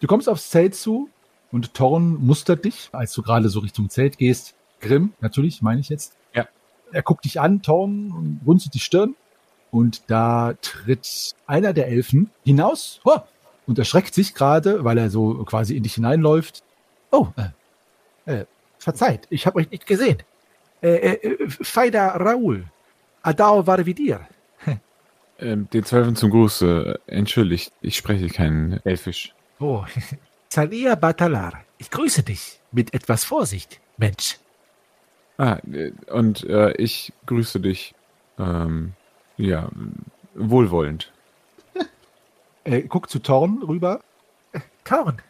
[0.00, 1.08] Du kommst aufs Zelt zu
[1.52, 4.54] und Thorn mustert dich, als du gerade so Richtung Zelt gehst.
[4.80, 6.14] Grimm, natürlich, meine ich jetzt.
[6.34, 6.46] Ja.
[6.92, 9.14] Er guckt dich an, Thorn, und runzelt die Stirn.
[9.70, 13.18] Und da tritt einer der Elfen hinaus oh,
[13.66, 16.62] und erschreckt sich gerade, weil er so quasi in dich hineinläuft.
[17.10, 18.46] Oh, äh, äh,
[18.78, 20.18] verzeiht, ich habe euch nicht gesehen.
[20.82, 22.64] Äh, äh, Feida Raoul,
[23.22, 24.26] Adao war wie dir.
[25.38, 27.00] ähm, den Zwölfen zum Gruße.
[27.06, 29.34] Entschuldigt, ich spreche kein Elfisch.
[29.58, 29.84] Oh,
[30.48, 32.60] Zalia Batalar, ich grüße dich.
[32.70, 34.38] Mit etwas Vorsicht, Mensch.
[35.38, 37.94] Ah, äh, und äh, ich grüße dich.
[38.38, 38.92] Ähm,
[39.36, 39.70] ja,
[40.34, 41.12] wohlwollend.
[42.64, 44.00] Er guckt zu Thorn rüber.
[44.84, 45.22] Korn.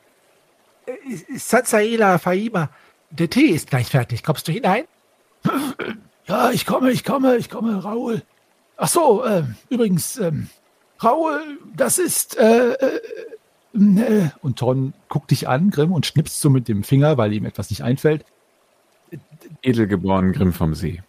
[0.87, 2.71] Äh, Sazaela Faima,
[3.11, 4.23] der Tee ist gleich fertig.
[4.23, 4.85] Kommst du hinein?
[6.27, 8.23] Ja, ich komme, ich komme, ich komme, Raoul.
[8.77, 10.49] Ach so, äh, übrigens, ähm,
[10.99, 11.41] Raoul,
[11.77, 13.01] das ist, äh, äh,
[13.75, 17.45] äh, Und Thorn guckt dich an, Grimm, und schnipst so mit dem Finger, weil ihm
[17.45, 18.25] etwas nicht einfällt.
[19.63, 21.03] Edelgeboren Grimm vom See.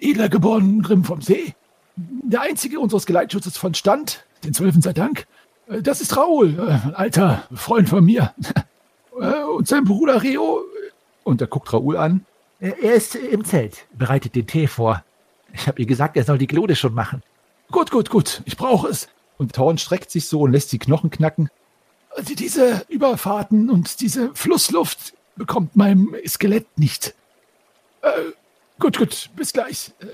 [0.00, 1.54] edler geboren Grimm vom See.
[1.96, 5.26] Der einzige unseres Geleitschutzes von Stand, den Zwölfen sei Dank.
[5.68, 8.34] Äh, Das ist Raoul, ein alter Freund von mir.
[9.56, 10.60] Und sein Bruder Rio.
[11.24, 12.24] Und er guckt Raoul an.
[12.60, 15.04] Er ist im Zelt, bereitet den Tee vor.
[15.52, 17.22] Ich habe ihr gesagt, er soll die Glode schon machen.
[17.70, 19.08] Gut, gut, gut, ich brauche es.
[19.36, 21.48] Und Thorn streckt sich so und lässt die Knochen knacken.
[22.20, 27.14] Die- Diese Überfahrten und diese Flussluft bekommt meinem Skelett nicht.
[28.02, 28.08] Äh,
[28.80, 29.92] gut, gut, bis gleich.
[30.00, 30.06] Äh,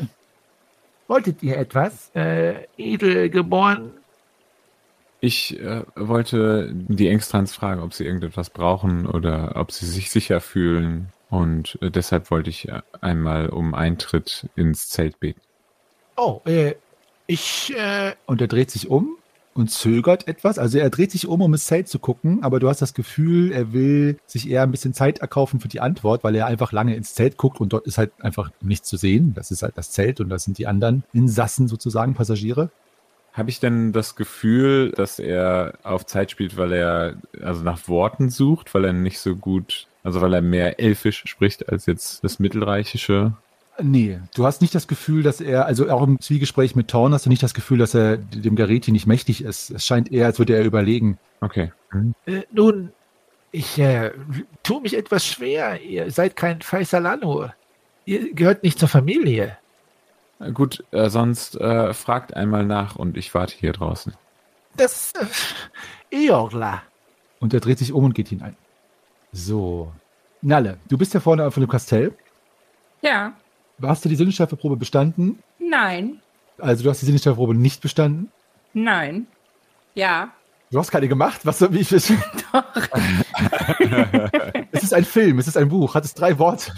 [1.06, 3.90] Wolltet ihr etwas, äh, edelgeboren?
[5.20, 10.40] Ich äh, wollte die Engstrans fragen, ob sie irgendetwas brauchen oder ob sie sich sicher
[10.40, 11.08] fühlen.
[11.34, 15.40] Und äh, deshalb wollte ich äh, einmal um Eintritt ins Zelt beten.
[16.16, 16.74] Oh, äh,
[17.26, 19.16] ich, äh, Und er dreht sich um
[19.52, 20.60] und zögert etwas.
[20.60, 23.50] Also er dreht sich um, um ins Zelt zu gucken, aber du hast das Gefühl,
[23.50, 26.94] er will sich eher ein bisschen Zeit erkaufen für die Antwort, weil er einfach lange
[26.94, 29.32] ins Zelt guckt und dort ist halt einfach nichts zu sehen.
[29.34, 32.70] Das ist halt das Zelt und das sind die anderen Insassen sozusagen, Passagiere.
[33.32, 38.30] Habe ich denn das Gefühl, dass er auf Zeit spielt, weil er also nach Worten
[38.30, 42.38] sucht, weil er nicht so gut, also weil er mehr Elfisch spricht als jetzt das
[42.38, 43.32] Mittelreichische?
[43.82, 47.26] Nee, du hast nicht das Gefühl, dass er, also auch im Zwiegespräch mit Thorn hast
[47.26, 49.70] du nicht das Gefühl, dass er dem Gareti nicht mächtig ist.
[49.70, 51.18] Es scheint eher, als würde er überlegen.
[51.40, 51.72] Okay.
[52.26, 52.92] Äh, nun,
[53.50, 54.12] ich äh,
[54.62, 55.80] tue mich etwas schwer.
[55.80, 57.50] Ihr seid kein Faisalano.
[58.04, 59.56] Ihr gehört nicht zur Familie.
[60.52, 64.12] Gut, äh, sonst äh, fragt einmal nach und ich warte hier draußen.
[64.76, 65.12] Das
[66.10, 66.82] äh, Eorla.
[67.40, 68.56] Und er dreht sich um und geht hinein.
[69.34, 69.92] So.
[70.42, 72.12] Nalle, du bist ja vorne von dem Kastell.
[73.02, 73.34] Ja.
[73.82, 75.42] Hast du die Sinnesschärfeprobe bestanden?
[75.58, 76.20] Nein.
[76.58, 78.30] Also du hast die Sinnesschärfeprobe nicht bestanden?
[78.72, 79.26] Nein.
[79.94, 80.32] Ja.
[80.70, 81.40] Du hast keine gemacht?
[81.44, 82.22] Was soll ich wissen?
[82.52, 82.64] Doch.
[84.70, 86.72] es ist ein Film, es ist ein Buch, hat es drei Worte.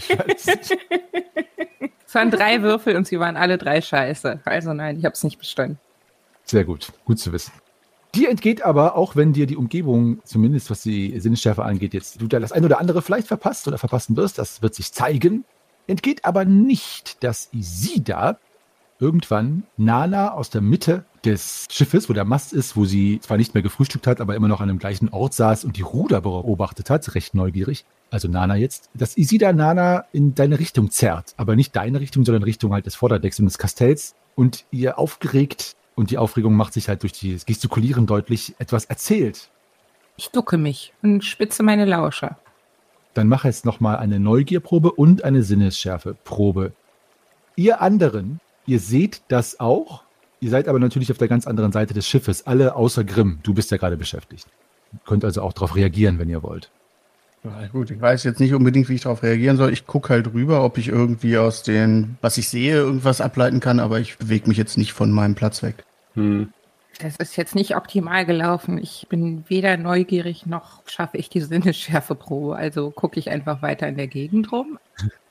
[2.07, 4.41] Es waren drei Würfel und sie waren alle drei scheiße.
[4.45, 5.79] Also nein, ich habe es nicht bestanden.
[6.45, 7.53] Sehr gut, gut zu wissen.
[8.17, 12.27] Dir entgeht aber, auch wenn dir die Umgebung, zumindest was die Sinnesschärfe angeht, jetzt du
[12.27, 15.45] da das ein oder andere vielleicht verpasst oder verpassen wirst, das wird sich zeigen,
[15.87, 18.39] entgeht aber nicht, dass Isida
[18.99, 23.53] irgendwann Nana aus der Mitte des Schiffes, wo der Mast ist, wo sie zwar nicht
[23.53, 26.89] mehr gefrühstückt hat, aber immer noch an dem gleichen Ort saß und die Ruder beobachtet
[26.89, 31.77] hat, recht neugierig, also Nana jetzt, dass Isida Nana in deine Richtung zerrt, aber nicht
[31.77, 36.19] deine Richtung, sondern Richtung halt des Vorderdecks und des Kastells und ihr aufgeregt und die
[36.19, 39.51] Aufregung macht sich halt durch das Gestikulieren deutlich etwas erzählt.
[40.17, 42.39] Ich ducke mich und spitze meine Lauscher.
[43.15, 46.73] Dann mache jetzt nochmal eine Neugierprobe und eine Sinnesschärfeprobe.
[47.57, 50.05] Ihr anderen, ihr seht das auch.
[50.41, 52.47] Ihr seid aber natürlich auf der ganz anderen Seite des Schiffes.
[52.47, 53.41] Alle außer Grimm.
[53.43, 54.47] Du bist ja gerade beschäftigt.
[54.93, 56.71] Ihr könnt also auch darauf reagieren, wenn ihr wollt.
[57.47, 59.73] Ja, gut, ich weiß jetzt nicht unbedingt, wie ich darauf reagieren soll.
[59.73, 63.79] Ich gucke halt rüber, ob ich irgendwie aus den, was ich sehe, irgendwas ableiten kann,
[63.79, 65.85] aber ich bewege mich jetzt nicht von meinem Platz weg.
[66.15, 66.53] Hm.
[66.99, 68.79] Das ist jetzt nicht optimal gelaufen.
[68.79, 72.57] Ich bin weder neugierig noch schaffe ich die Sinnesschärfeprobe.
[72.67, 74.79] Also gucke ich einfach weiter in der Gegend rum.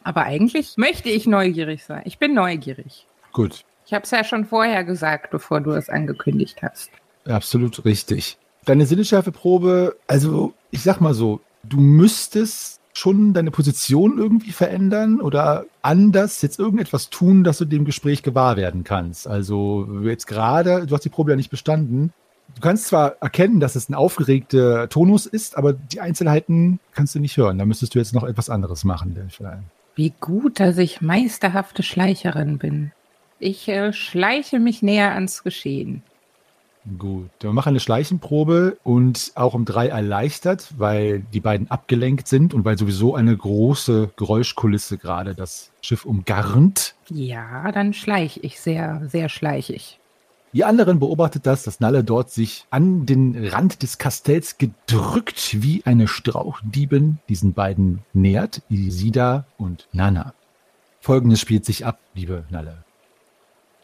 [0.04, 2.04] Aber eigentlich möchte ich neugierig sein.
[2.06, 3.08] Ich bin neugierig.
[3.34, 6.92] Gut, Ich habe es ja schon vorher gesagt, bevor du es angekündigt hast.
[7.28, 8.38] absolut richtig.
[8.66, 15.66] Deine Sinnesschärfeprobe, also ich sag mal so, du müsstest schon deine Position irgendwie verändern oder
[15.82, 19.28] anders jetzt irgendetwas tun, dass du dem Gespräch gewahr werden kannst.
[19.28, 22.14] Also jetzt gerade, du hast die Probe ja nicht bestanden.
[22.54, 27.20] Du kannst zwar erkennen, dass es ein aufgeregter Tonus ist, aber die Einzelheiten kannst du
[27.20, 27.58] nicht hören.
[27.58, 29.16] Da müsstest du jetzt noch etwas anderes machen.
[29.96, 32.92] Wie gut, dass ich meisterhafte Schleicherin bin.
[33.40, 36.02] Ich äh, schleiche mich näher ans Geschehen.
[37.00, 42.54] Gut, wir machen eine Schleichenprobe und auch um drei erleichtert, weil die beiden abgelenkt sind
[42.54, 46.94] und weil sowieso eine große Geräuschkulisse gerade das Schiff umgarnt.
[47.10, 50.00] Ja, dann schleich ich sehr, sehr schleichig.
[50.54, 55.82] Ihr anderen beobachtet das, dass Nalle dort sich an den Rand des Kastells gedrückt wie
[55.86, 60.34] eine Strauchdiebin diesen beiden nähert, Isida und Nana.
[61.02, 62.85] Folgendes spielt sich ab, liebe Nalle.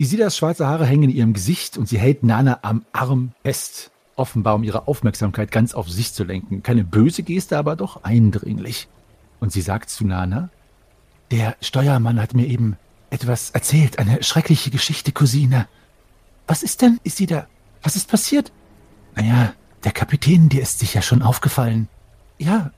[0.02, 4.56] Isidas schwarze Haare hängen in ihrem Gesicht und sie hält Nana am Arm fest, offenbar
[4.56, 6.64] um ihre Aufmerksamkeit ganz auf sich zu lenken.
[6.64, 8.88] Keine böse Geste, aber doch eindringlich.
[9.40, 10.50] Und sie sagt zu Nana,
[11.30, 12.78] der Steuermann hat mir eben
[13.12, 15.68] etwas erzählt, eine schreckliche Geschichte, Cousine.
[16.48, 17.46] Was ist denn, Isida?
[17.84, 18.52] Was ist passiert?
[19.16, 21.88] Naja, der Kapitän, dir ist sicher schon aufgefallen.
[22.40, 22.72] Ja,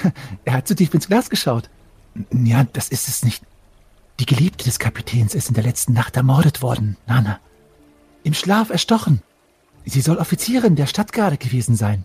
[0.46, 1.68] er hat zu tief ins Glas geschaut.
[2.32, 3.44] Ja, das ist es nicht.
[4.20, 7.40] Die Geliebte des Kapitäns ist in der letzten Nacht ermordet worden, Nana.
[8.22, 9.22] Im Schlaf erstochen.
[9.86, 12.04] Sie soll Offizierin der Stadtgarde gewesen sein.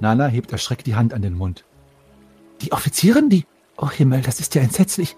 [0.00, 1.64] Nana hebt erschreckt die Hand an den Mund.
[2.62, 3.46] Die Offizierin, die...
[3.76, 5.14] Oh Himmel, das ist ja entsetzlich.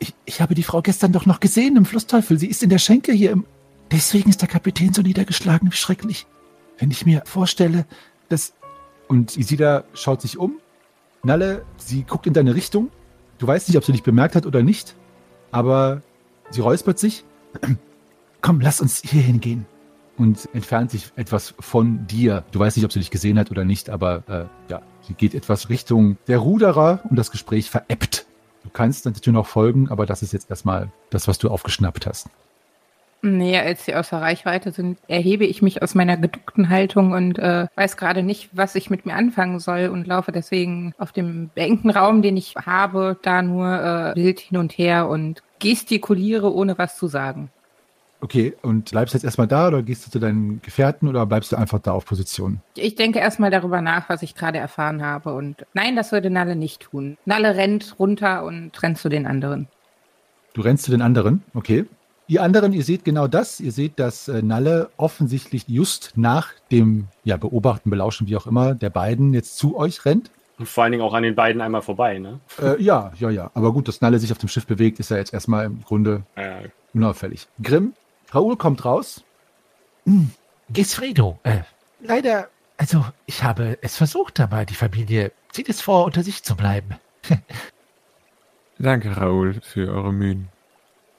[0.00, 2.38] Ich, ich habe die Frau gestern doch noch gesehen im Flussteufel.
[2.38, 3.46] Sie ist in der Schenke hier im...
[3.90, 6.26] Deswegen ist der Kapitän so niedergeschlagen, wie schrecklich.
[6.76, 7.86] Wenn ich mir vorstelle,
[8.28, 8.52] dass...
[9.08, 10.60] Und Isida schaut sich um.
[11.22, 12.90] Nalle, sie guckt in deine Richtung.
[13.38, 14.94] Du weißt nicht, ob sie dich bemerkt hat oder nicht,
[15.50, 16.02] aber
[16.50, 17.24] sie räuspert sich.
[18.40, 19.66] Komm, lass uns hier hingehen.
[20.16, 22.44] Und entfernt sich etwas von dir.
[22.52, 25.34] Du weißt nicht, ob sie dich gesehen hat oder nicht, aber äh, ja, sie geht
[25.34, 28.26] etwas Richtung der Ruderer und das Gespräch veräppt.
[28.62, 32.28] Du kannst natürlich noch folgen, aber das ist jetzt erstmal das, was du aufgeschnappt hast.
[33.26, 37.68] Nee, als sie außer Reichweite sind, erhebe ich mich aus meiner geduckten Haltung und äh,
[37.74, 41.88] weiß gerade nicht, was ich mit mir anfangen soll und laufe deswegen auf dem beengten
[41.88, 46.98] Raum, den ich habe, da nur äh, wild hin und her und gestikuliere, ohne was
[46.98, 47.48] zu sagen.
[48.20, 51.50] Okay, und bleibst du jetzt erstmal da oder gehst du zu deinen Gefährten oder bleibst
[51.50, 52.60] du einfach da auf Position?
[52.76, 56.56] Ich denke erstmal darüber nach, was ich gerade erfahren habe und nein, das würde Nalle
[56.56, 57.16] nicht tun.
[57.24, 59.66] Nalle rennt runter und rennt zu den anderen.
[60.52, 61.86] Du rennst zu den anderen, okay.
[62.26, 63.60] Ihr anderen, ihr seht genau das.
[63.60, 68.74] Ihr seht, dass äh, Nalle offensichtlich just nach dem ja, Beobachten, Belauschen, wie auch immer,
[68.74, 70.30] der beiden jetzt zu euch rennt.
[70.58, 72.40] Und vor allen Dingen auch an den beiden einmal vorbei, ne?
[72.62, 73.50] Äh, ja, ja, ja.
[73.54, 76.22] Aber gut, dass Nalle sich auf dem Schiff bewegt, ist ja jetzt erstmal im Grunde
[76.36, 76.60] Ja,
[76.94, 77.48] unauffällig.
[77.62, 77.92] Grimm,
[78.30, 79.24] Raoul kommt raus.
[80.70, 81.60] Gesfredo, äh,
[82.00, 86.56] leider, also ich habe es versucht, aber die Familie zieht es vor, unter sich zu
[86.56, 86.96] bleiben.
[88.78, 90.48] Danke, Raoul, für eure Mühen.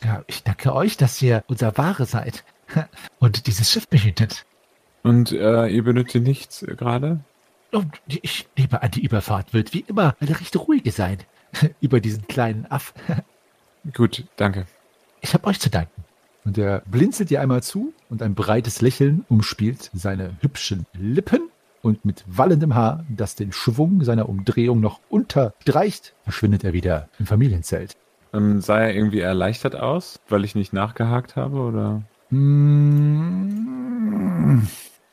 [0.04, 2.44] Ja, ich danke euch, dass ihr unser Ware seid
[3.20, 4.46] und dieses Schiff behütet.
[5.04, 7.20] Und äh, ihr benötigt nichts äh, gerade?
[7.72, 11.20] Und ich nehme an, die Überfahrt wird wie immer eine recht ruhige sein.
[11.82, 12.94] Über diesen kleinen Aff.
[13.94, 14.66] Gut, danke.
[15.22, 16.04] Ich habe euch zu danken.
[16.44, 21.50] Und er blinzelt dir einmal zu und ein breites Lächeln umspielt seine hübschen Lippen.
[21.82, 27.28] Und mit wallendem Haar, das den Schwung seiner Umdrehung noch unterstreicht, verschwindet er wieder im
[27.28, 27.96] Familienzelt.
[28.36, 32.02] Ähm, sah er irgendwie erleichtert aus, weil ich nicht nachgehakt habe, oder?
[32.30, 33.48] Mm,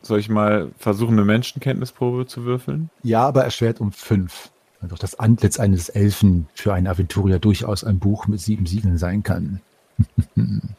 [0.03, 2.91] Soll ich mal versuchen, eine Menschenkenntnisprobe zu würfeln?
[3.03, 4.51] Ja, aber erschwert um fünf.
[4.81, 8.99] Weil doch das Antlitz eines Elfen für einen Aventurier durchaus ein Buch mit sieben Siegeln
[8.99, 9.61] sein kann.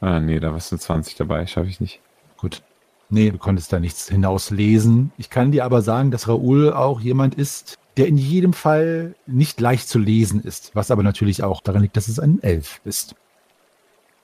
[0.00, 2.02] Ah, nee, da warst du 20 dabei, schaffe ich nicht.
[2.36, 2.62] Gut.
[3.08, 5.12] Nee, du konntest da nichts hinauslesen.
[5.16, 9.60] Ich kann dir aber sagen, dass Raoul auch jemand ist, der in jedem Fall nicht
[9.60, 13.14] leicht zu lesen ist, was aber natürlich auch daran liegt, dass es ein Elf ist.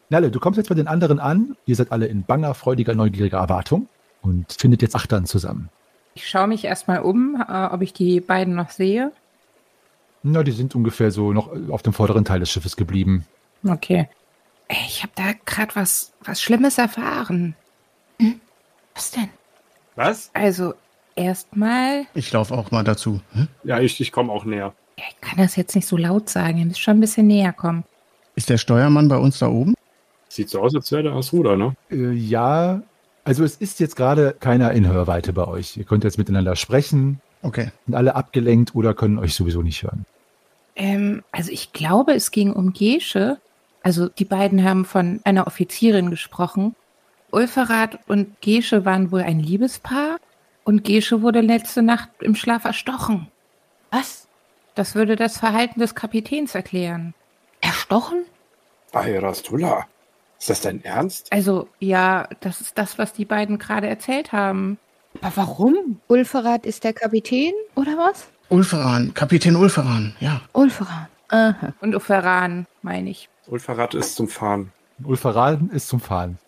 [0.09, 1.56] Nalle, du kommst jetzt bei den anderen an.
[1.66, 3.88] Ihr seid alle in banger, freudiger, neugieriger Erwartung
[4.22, 5.68] und findet jetzt Achtern zusammen.
[6.14, 9.12] Ich schaue mich erstmal um, äh, ob ich die beiden noch sehe.
[10.22, 13.24] Na, die sind ungefähr so noch auf dem vorderen Teil des Schiffes geblieben.
[13.66, 14.09] Okay.
[14.68, 17.54] Ey, ich habe da gerade was, was Schlimmes erfahren.
[18.94, 19.30] Was denn?
[19.96, 20.30] Was?
[20.35, 20.74] Also,
[21.16, 23.20] erstmal, Ich laufe auch mal dazu.
[23.33, 23.49] Hm?
[23.64, 24.73] Ja, ich, ich komme auch näher.
[24.96, 27.85] ich kann das jetzt nicht so laut sagen, ihr müsst schon ein bisschen näher kommen.
[28.37, 29.75] Ist der Steuermann bei uns da oben?
[30.29, 31.75] Sieht so aus, als wäre der das Ruder, ne?
[31.90, 32.81] Äh, ja,
[33.25, 35.77] also es ist jetzt gerade keiner in Hörweite bei euch.
[35.77, 37.70] Ihr könnt jetzt miteinander sprechen, Okay.
[37.87, 40.05] sind alle abgelenkt oder können euch sowieso nicht hören.
[40.77, 43.38] Ähm, also ich glaube, es ging um Gesche.
[43.83, 46.77] Also die beiden haben von einer Offizierin gesprochen.
[47.33, 50.16] Ulferat und Gesche waren wohl ein Liebespaar
[50.64, 53.29] und Gesche wurde letzte Nacht im Schlaf erstochen.
[53.90, 54.27] Was?
[54.75, 57.14] Das würde das Verhalten des Kapitäns erklären.
[57.61, 58.25] Erstochen?
[58.92, 59.87] Ayrastullah.
[60.38, 61.31] Ist das dein Ernst?
[61.33, 64.79] Also ja, das ist das, was die beiden gerade erzählt haben.
[65.20, 66.01] Aber warum?
[66.09, 68.29] Ulferat ist der Kapitän, oder was?
[68.49, 70.40] Ulferan, Kapitän Ulferan, ja.
[70.53, 71.09] Ulferan.
[71.29, 71.73] Aha.
[71.81, 73.29] Und Uferan, meine ich.
[73.46, 74.73] Ulfarat ist zum Fahren.
[75.05, 76.38] Ulferaden ist zum Fahren.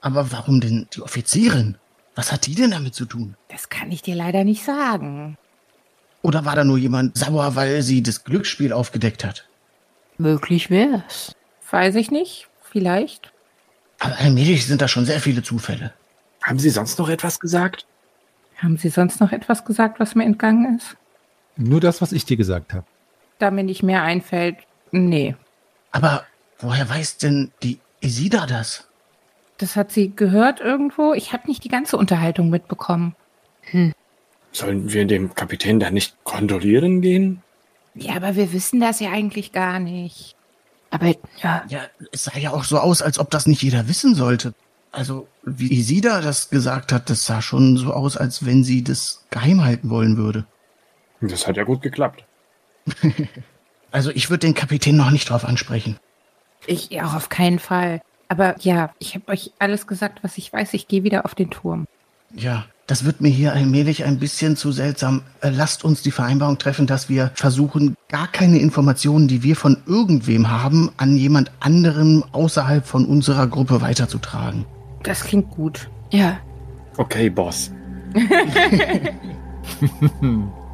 [0.00, 1.76] Aber warum denn die Offizierin?
[2.18, 3.36] Was hat die denn damit zu tun?
[3.46, 5.38] Das kann ich dir leider nicht sagen.
[6.20, 9.46] Oder war da nur jemand sauer, weil sie das Glücksspiel aufgedeckt hat?
[10.16, 11.36] Möglich wär's.
[11.70, 12.48] Weiß ich nicht.
[12.60, 13.32] Vielleicht.
[14.00, 15.92] Aber allmählich sind da schon sehr viele Zufälle.
[16.42, 17.86] Haben Sie sonst noch etwas gesagt?
[18.56, 20.96] Haben Sie sonst noch etwas gesagt, was mir entgangen ist?
[21.56, 22.84] Nur das, was ich dir gesagt habe.
[23.38, 24.56] Da mir nicht mehr einfällt,
[24.90, 25.36] nee.
[25.92, 26.24] Aber
[26.58, 28.87] woher weiß denn die Isida das?
[29.58, 31.12] Das hat sie gehört irgendwo.
[31.14, 33.14] Ich habe nicht die ganze Unterhaltung mitbekommen.
[34.52, 37.42] Sollen wir dem Kapitän da nicht kondolieren gehen?
[37.94, 40.36] Ja, aber wir wissen das ja eigentlich gar nicht.
[40.90, 41.06] Aber
[41.42, 41.80] ja, Ja,
[42.12, 44.54] es sah ja auch so aus, als ob das nicht jeder wissen sollte.
[44.90, 49.26] Also, wie Isida das gesagt hat, das sah schon so aus, als wenn sie das
[49.30, 50.46] geheim halten wollen würde.
[51.20, 52.24] Das hat ja gut geklappt.
[53.90, 55.96] Also, ich würde den Kapitän noch nicht drauf ansprechen.
[56.66, 58.02] Ich auch auf keinen Fall.
[58.28, 60.74] Aber ja, ich habe euch alles gesagt, was ich weiß.
[60.74, 61.86] Ich gehe wieder auf den Turm.
[62.34, 65.22] Ja, das wird mir hier allmählich ein bisschen zu seltsam.
[65.40, 69.78] Äh, Lasst uns die Vereinbarung treffen, dass wir versuchen, gar keine Informationen, die wir von
[69.86, 74.66] irgendwem haben, an jemand anderem außerhalb von unserer Gruppe weiterzutragen.
[75.02, 75.88] Das klingt gut.
[76.10, 76.38] ja.
[76.98, 77.70] Okay, Boss.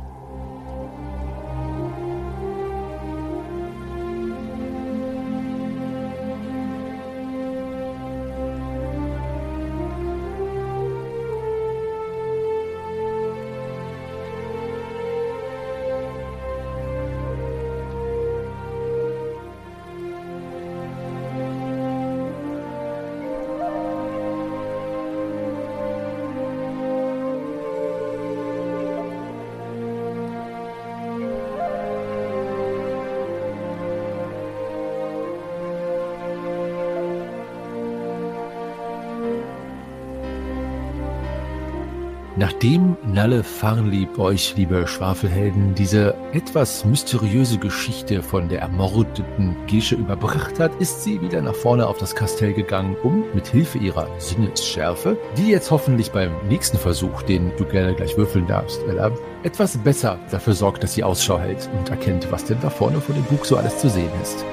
[42.45, 50.61] Nachdem Nalle Farnlieb euch, liebe Schwafelhelden, diese etwas mysteriöse Geschichte von der ermordeten Gesche überbracht
[50.61, 55.17] hat, ist sie wieder nach vorne auf das Kastell gegangen, um mit Hilfe ihrer Sinnesschärfe,
[55.39, 59.11] die jetzt hoffentlich beim nächsten Versuch, den du gerne gleich würfeln darfst, Ella,
[59.43, 63.15] etwas besser dafür sorgt, dass sie Ausschau hält und erkennt, was denn da vorne vor
[63.15, 64.45] dem Bug so alles zu sehen ist.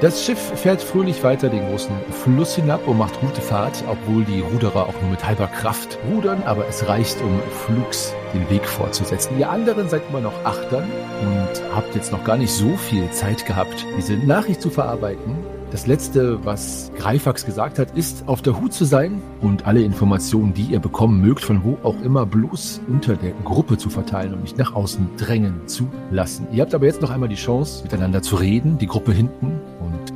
[0.00, 4.40] Das Schiff fährt fröhlich weiter den großen Fluss hinab und macht gute Fahrt, obwohl die
[4.40, 9.38] Ruderer auch nur mit halber Kraft rudern, aber es reicht, um flugs den Weg fortzusetzen.
[9.38, 10.84] Ihr anderen seid immer noch Achtern
[11.20, 15.36] und habt jetzt noch gar nicht so viel Zeit gehabt, diese Nachricht zu verarbeiten.
[15.70, 20.54] Das letzte, was Greifax gesagt hat, ist, auf der Hut zu sein und alle Informationen,
[20.54, 24.42] die ihr bekommen mögt, von wo auch immer, bloß unter der Gruppe zu verteilen und
[24.42, 26.48] nicht nach außen drängen zu lassen.
[26.52, 29.59] Ihr habt aber jetzt noch einmal die Chance, miteinander zu reden, die Gruppe hinten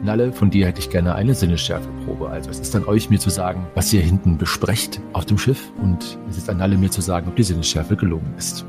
[0.04, 2.28] Nalle, von dir hätte ich gerne eine Sinnesschärfeprobe.
[2.28, 5.72] Also es ist an euch, mir zu sagen, was ihr hinten besprecht auf dem Schiff
[5.80, 8.66] und es ist an Nalle, mir zu sagen, ob die Sinnesschärfe gelungen ist.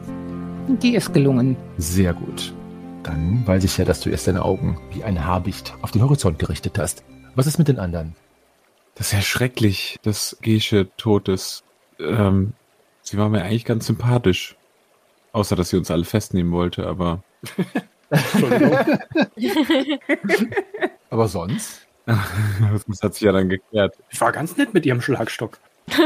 [0.82, 1.58] Die ist gelungen.
[1.78, 2.54] Sehr gut.
[3.04, 6.40] Dann weiß ich ja, dass du erst deine Augen wie ein Habicht auf den Horizont
[6.40, 7.04] gerichtet hast.
[7.36, 8.16] Was ist mit den anderen?
[8.96, 11.66] Das ist ja schrecklich, dass Gesche tot ist.
[12.00, 12.54] Ähm,
[13.02, 14.56] sie war mir eigentlich ganz sympathisch.
[15.34, 17.24] Außer, dass sie uns alle festnehmen wollte, aber.
[21.10, 21.86] Aber sonst?
[22.06, 23.96] das hat sich ja dann geklärt.
[24.10, 25.58] Ich war ganz nett mit ihrem Schlagstock.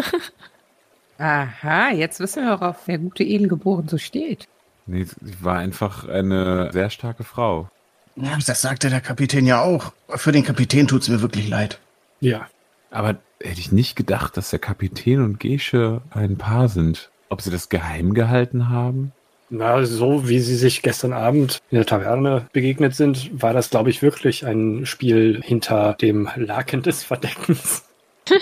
[1.18, 4.48] Aha, jetzt wissen wir, worauf der gute Edelgeboren so steht.
[4.86, 7.70] Nee, sie war einfach eine sehr starke Frau.
[8.16, 9.94] Ja, das sagte der Kapitän ja auch.
[10.08, 11.80] Für den Kapitän tut's mir wirklich leid.
[12.22, 12.48] Ja.
[12.90, 17.10] Aber hätte ich nicht gedacht, dass der Kapitän und Gesche ein Paar sind.
[17.30, 19.12] Ob sie das geheim gehalten haben?
[19.52, 23.90] Na, so wie sie sich gestern Abend in der Taverne begegnet sind, war das, glaube
[23.90, 27.84] ich, wirklich ein Spiel hinter dem Laken des Verdeckens.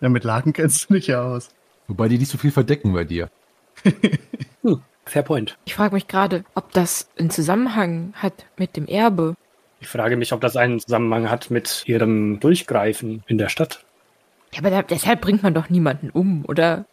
[0.00, 1.48] Ja, mit Laken kennst du dich ja aus.
[1.88, 3.30] Wobei die nicht so viel verdecken bei dir.
[4.62, 5.58] Hm, fair point.
[5.66, 9.34] Ich frage mich gerade, ob das einen Zusammenhang hat mit dem Erbe.
[9.80, 13.84] Ich frage mich, ob das einen Zusammenhang hat mit ihrem Durchgreifen in der Stadt.
[14.54, 16.86] Ja, aber deshalb bringt man doch niemanden um, oder?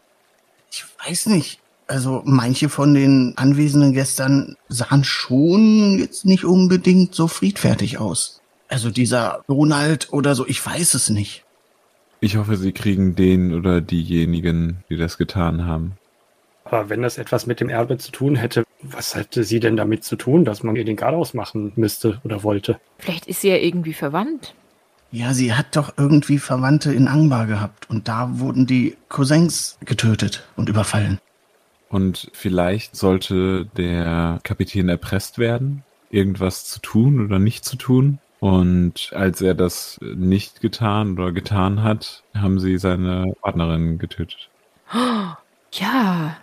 [0.69, 1.60] Ich weiß nicht.
[1.91, 8.39] Also manche von den Anwesenden gestern sahen schon jetzt nicht unbedingt so friedfertig aus.
[8.69, 11.43] Also dieser Donald oder so, ich weiß es nicht.
[12.21, 15.97] Ich hoffe, sie kriegen den oder diejenigen, die das getan haben.
[16.63, 20.05] Aber wenn das etwas mit dem Erbe zu tun hätte, was hätte sie denn damit
[20.05, 22.79] zu tun, dass man ihr den Garaus machen müsste oder wollte?
[22.99, 24.55] Vielleicht ist sie ja irgendwie verwandt.
[25.11, 30.47] Ja, sie hat doch irgendwie Verwandte in Angbar gehabt und da wurden die Cousins getötet
[30.55, 31.19] und überfallen.
[31.91, 38.19] Und vielleicht sollte der Kapitän erpresst werden, irgendwas zu tun oder nicht zu tun.
[38.39, 44.49] Und als er das nicht getan oder getan hat, haben sie seine Partnerin getötet.
[45.73, 46.35] Ja,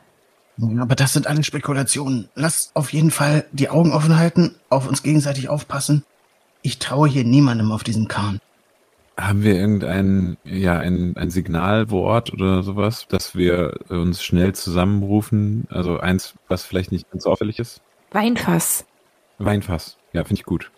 [0.79, 2.31] Aber das sind alle Spekulationen.
[2.35, 6.03] Lass auf jeden Fall die Augen offen halten, auf uns gegenseitig aufpassen.
[6.63, 8.41] Ich traue hier niemandem auf diesem Kahn.
[9.19, 15.67] Haben wir irgendein, ja, ein, ein Signalwort oder sowas, dass wir uns schnell zusammenrufen?
[15.71, 17.81] Also eins, was vielleicht nicht ganz so auffällig ist?
[18.13, 18.87] Weinfass.
[19.39, 19.97] Weinfass.
[20.13, 20.71] Ja, finde ich gut.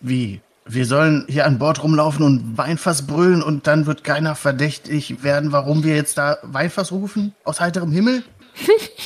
[0.00, 0.40] Wie?
[0.64, 5.52] Wir sollen hier an Bord rumlaufen und Weinfass brüllen und dann wird keiner verdächtig werden,
[5.52, 7.34] warum wir jetzt da Weinfass rufen?
[7.44, 8.24] Aus heiterem Himmel?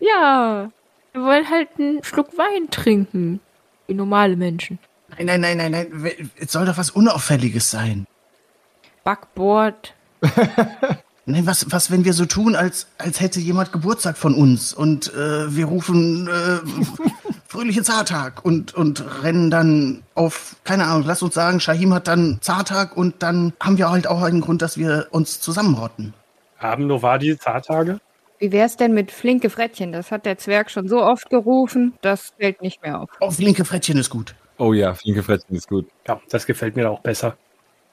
[0.00, 0.70] Ja,
[1.12, 3.40] wir wollen halt einen Schluck Wein trinken.
[3.86, 4.78] Wie normale Menschen.
[5.18, 6.30] Nein, nein, nein, nein, nein.
[6.36, 8.06] Es soll doch was Unauffälliges sein.
[9.04, 9.94] Backboard.
[11.26, 15.14] Nein, was, was, wenn wir so tun, als, als hätte jemand Geburtstag von uns und
[15.14, 16.58] äh, wir rufen äh,
[17.46, 22.38] fröhlichen Zartag und, und rennen dann auf, keine Ahnung, lass uns sagen, Shahim hat dann
[22.40, 26.14] Zartag und dann haben wir halt auch einen Grund, dass wir uns zusammenrotten.
[26.58, 28.00] Haben Novadi Zartage?
[28.38, 29.92] Wie wär's denn mit flinke Frettchen?
[29.92, 33.10] Das hat der Zwerg schon so oft gerufen, das fällt nicht mehr auf.
[33.20, 34.34] Auf linke Frettchen ist gut.
[34.60, 35.88] Oh ja, flinke Frettchen ist gut.
[36.06, 37.38] Ja, das gefällt mir auch besser.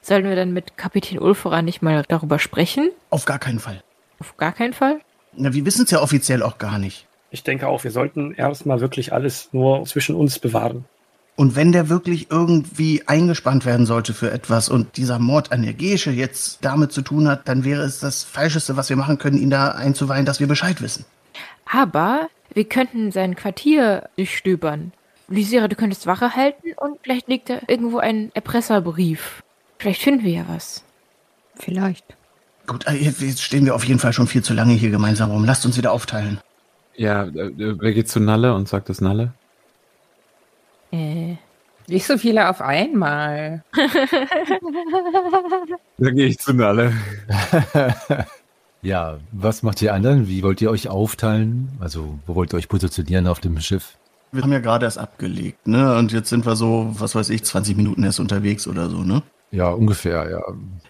[0.02, 2.90] Sollen wir dann mit Kapitän Ulfera nicht mal darüber sprechen?
[3.08, 3.82] Auf gar keinen Fall.
[4.20, 5.00] Auf gar keinen Fall?
[5.34, 7.06] Na, wir wissen es ja offiziell auch gar nicht.
[7.30, 10.84] Ich denke auch, wir sollten erstmal wirklich alles nur zwischen uns bewahren.
[11.36, 15.72] Und wenn der wirklich irgendwie eingespannt werden sollte für etwas und dieser Mord an der
[15.72, 19.38] Gesche jetzt damit zu tun hat, dann wäre es das Falscheste, was wir machen können,
[19.38, 21.06] ihn da einzuweihen, dass wir Bescheid wissen.
[21.64, 24.92] Aber wir könnten sein Quartier durchstöbern.
[25.28, 29.42] Lysira, du könntest Wache halten und vielleicht liegt da irgendwo ein Erpresserbrief.
[29.78, 30.84] Vielleicht finden wir ja was.
[31.54, 32.04] Vielleicht.
[32.66, 35.44] Gut, äh, jetzt stehen wir auf jeden Fall schon viel zu lange hier gemeinsam rum.
[35.44, 36.40] Lasst uns wieder aufteilen.
[36.96, 39.32] Ja, äh, wer geht zu Nalle und sagt das Nalle?
[40.90, 41.36] Äh.
[41.86, 43.64] Nicht so viele auf einmal.
[45.98, 46.92] Dann gehe ich zu Nalle.
[48.80, 50.28] Ja, was macht ihr anderen?
[50.28, 51.68] Wie wollt ihr euch aufteilen?
[51.80, 53.97] Also, wo wollt ihr euch positionieren auf dem Schiff?
[54.32, 55.96] Wir haben ja gerade erst abgelegt, ne?
[55.96, 59.22] Und jetzt sind wir so, was weiß ich, 20 Minuten erst unterwegs oder so, ne?
[59.50, 60.42] Ja, ungefähr, ja.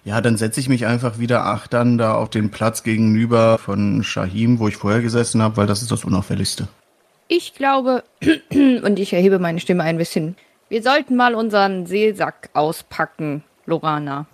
[0.05, 4.59] Ja, dann setze ich mich einfach wieder achtern da auf den Platz gegenüber von Shahim,
[4.59, 6.67] wo ich vorher gesessen habe, weil das ist das Unauffälligste.
[7.29, 8.03] Ich glaube,
[8.51, 10.37] und ich erhebe meine Stimme ein bisschen,
[10.69, 14.27] wir sollten mal unseren Seelsack auspacken, Lorana.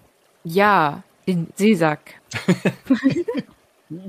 [0.45, 2.15] Ja, den Seesack.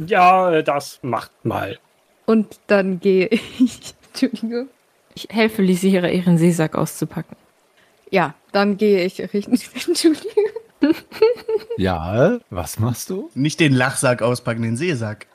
[0.07, 1.77] Ja, äh, das macht mal.
[2.25, 3.93] Und dann gehe ich.
[4.13, 4.69] Entschuldigung.
[5.15, 7.35] Ich helfe Lisira, ihren Seesack auszupacken.
[8.11, 9.53] Ja, dann gehe ich Richtung.
[9.87, 10.43] Entschuldigung.
[11.77, 13.29] Ja, was machst du?
[13.33, 15.25] Nicht den Lachsack auspacken, den Seesack.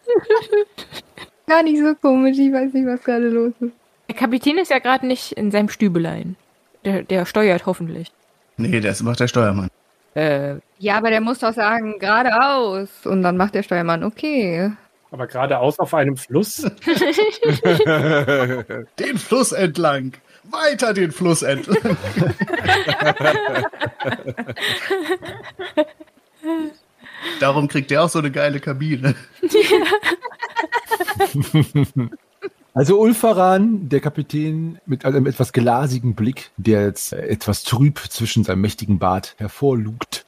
[1.47, 3.73] Gar nicht so komisch, ich weiß nicht, was gerade los ist.
[4.09, 6.37] Der Kapitän ist ja gerade nicht in seinem Stübelein.
[6.85, 8.11] Der, der steuert hoffentlich.
[8.57, 9.69] Nee, das macht der Steuermann.
[10.15, 12.89] Äh, Ja, aber der muss doch sagen, geradeaus.
[13.05, 14.73] Und dann macht der Steuermann, okay.
[15.11, 16.63] Aber geradeaus auf einem Fluss.
[18.99, 20.13] Den Fluss entlang.
[20.45, 21.77] Weiter den Fluss entlang.
[27.39, 29.15] Darum kriegt der auch so eine geile Kabine.
[32.73, 38.63] Also Ulfaran, der Kapitän mit einem etwas glasigen Blick, der jetzt etwas trüb zwischen seinem
[38.63, 40.25] mächtigen Bart hervorlugt,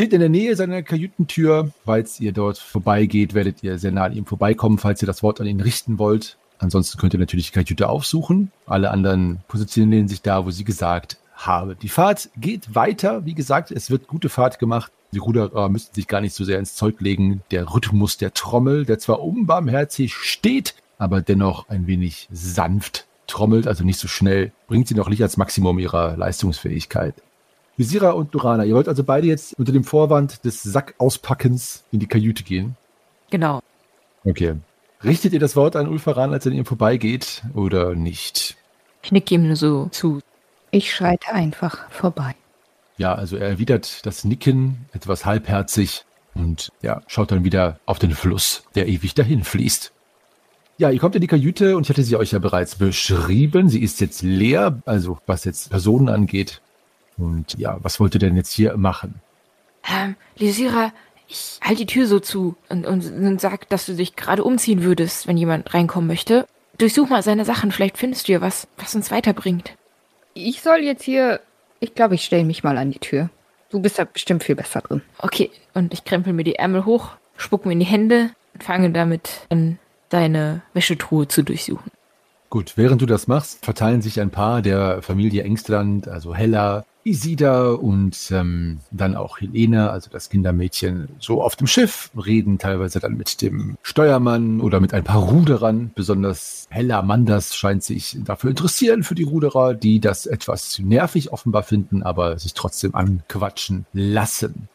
[0.00, 1.72] steht in der Nähe seiner Kajütentür.
[1.84, 5.42] Falls ihr dort vorbeigeht, werdet ihr sehr nah an ihm vorbeikommen, falls ihr das Wort
[5.42, 6.38] an ihn richten wollt.
[6.58, 8.50] Ansonsten könnt ihr natürlich die Kajüte aufsuchen.
[8.64, 11.76] Alle anderen positionieren sich da, wo sie gesagt haben.
[11.82, 13.26] Die Fahrt geht weiter.
[13.26, 14.90] Wie gesagt, es wird gute Fahrt gemacht.
[15.12, 17.42] Die Ruderer müssten sich gar nicht so sehr ins Zeug legen.
[17.50, 23.84] Der Rhythmus der Trommel, der zwar unbarmherzig steht, aber dennoch ein wenig sanft trommelt, also
[23.84, 27.16] nicht so schnell, bringt sie noch nicht als Maximum ihrer Leistungsfähigkeit.
[27.80, 32.06] Visira und Durana, ihr wollt also beide jetzt unter dem Vorwand des Sackauspackens in die
[32.06, 32.76] Kajüte gehen?
[33.30, 33.60] genau.
[34.22, 34.56] Okay.
[35.02, 38.58] Richtet ihr das Wort an Ulfaran, als er an ihm vorbeigeht, oder nicht?
[39.02, 40.20] Ich nicke ihm nur so zu.
[40.70, 42.34] Ich schreite einfach vorbei.
[42.98, 46.04] Ja, also er erwidert das Nicken etwas halbherzig
[46.34, 49.90] und ja, schaut dann wieder auf den Fluss, der ewig dahin fließt.
[50.76, 53.70] Ja, ihr kommt in die Kajüte und ich hatte sie euch ja bereits beschrieben.
[53.70, 56.60] Sie ist jetzt leer, also was jetzt Personen angeht.
[57.20, 59.20] Und ja, was wollt ihr denn jetzt hier machen?
[59.88, 60.92] Ähm, Lisira,
[61.28, 64.82] ich halte die Tür so zu und, und, und sag, dass du dich gerade umziehen
[64.82, 66.46] würdest, wenn jemand reinkommen möchte.
[66.78, 69.74] Durchsuch mal seine Sachen, vielleicht findest du ja was, was uns weiterbringt.
[70.34, 71.40] Ich soll jetzt hier.
[71.78, 73.30] Ich glaube, ich stelle mich mal an die Tür.
[73.70, 75.02] Du bist da bestimmt viel besser drin.
[75.18, 78.90] Okay, und ich krempel mir die Ärmel hoch, spuck mir in die Hände und fange
[78.90, 81.90] damit an, deine Wäschetruhe zu durchsuchen.
[82.50, 87.70] Gut, während du das machst, verteilen sich ein paar der Familie Engstrand, also Hella, Isida
[87.72, 93.16] und ähm, dann auch Helene, also das Kindermädchen, so auf dem Schiff, reden teilweise dann
[93.16, 95.92] mit dem Steuermann oder mit ein paar Ruderern.
[95.94, 101.62] Besonders Hella Manders scheint sich dafür interessieren, für die Ruderer, die das etwas nervig offenbar
[101.62, 104.68] finden, aber sich trotzdem anquatschen lassen.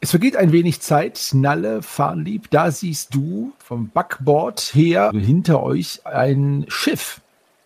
[0.00, 1.30] Es vergeht ein wenig Zeit.
[1.32, 7.20] Nalle, Fahnlieb, da siehst du vom Backboard her hinter euch ein Schiff.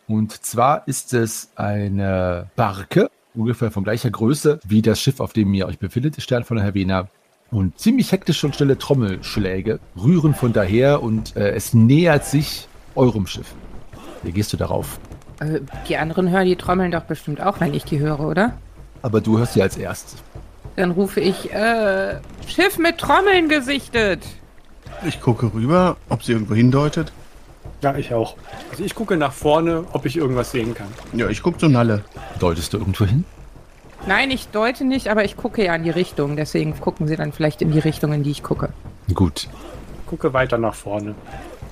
[0.08, 5.52] Und zwar ist es eine Barke, ungefähr von gleicher Größe wie das Schiff, auf dem
[5.54, 7.08] ihr euch befindet, der Stern von der Havena.
[7.50, 13.26] Und ziemlich hektische und schnelle Trommelschläge rühren von daher und äh, es nähert sich eurem
[13.26, 13.54] Schiff.
[14.22, 14.98] Wie gehst du darauf?
[15.40, 18.54] Äh, die anderen hören die Trommeln doch bestimmt auch, wenn ich die höre, oder?
[19.02, 20.22] Aber du hörst sie als erstes.
[20.76, 22.16] Dann rufe ich, äh,
[22.46, 24.24] Schiff mit Trommeln gesichtet.
[25.06, 27.12] Ich gucke rüber, ob sie irgendwo hindeutet.
[27.82, 28.36] Ja, ich auch.
[28.70, 30.86] Also ich gucke nach vorne, ob ich irgendwas sehen kann.
[31.12, 32.04] Ja, ich gucke zu Nalle.
[32.38, 33.24] Deutest du irgendwo hin?
[34.06, 36.36] Nein, ich deute nicht, aber ich gucke ja in die Richtung.
[36.36, 38.70] Deswegen gucken sie dann vielleicht in die Richtung, in die ich gucke.
[39.12, 39.48] Gut.
[40.06, 41.14] Gucke weiter nach vorne.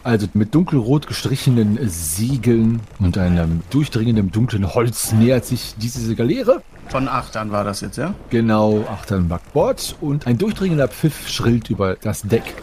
[0.03, 6.63] Also mit dunkelrot gestrichenen Siegeln und einem durchdringenden dunklen Holz nähert sich diese Galeere.
[6.89, 8.15] Von Achtern war das jetzt, ja?
[8.31, 12.55] Genau, achtern Backbord und ein durchdringender Pfiff schrillt über das Deck.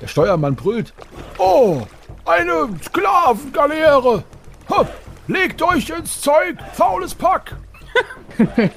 [0.00, 0.94] Der Steuermann brüllt.
[1.38, 1.82] Oh,
[2.26, 4.24] eine Sklavengaleere!
[4.68, 4.88] Ha,
[5.28, 7.56] legt euch ins Zeug, faules Pack!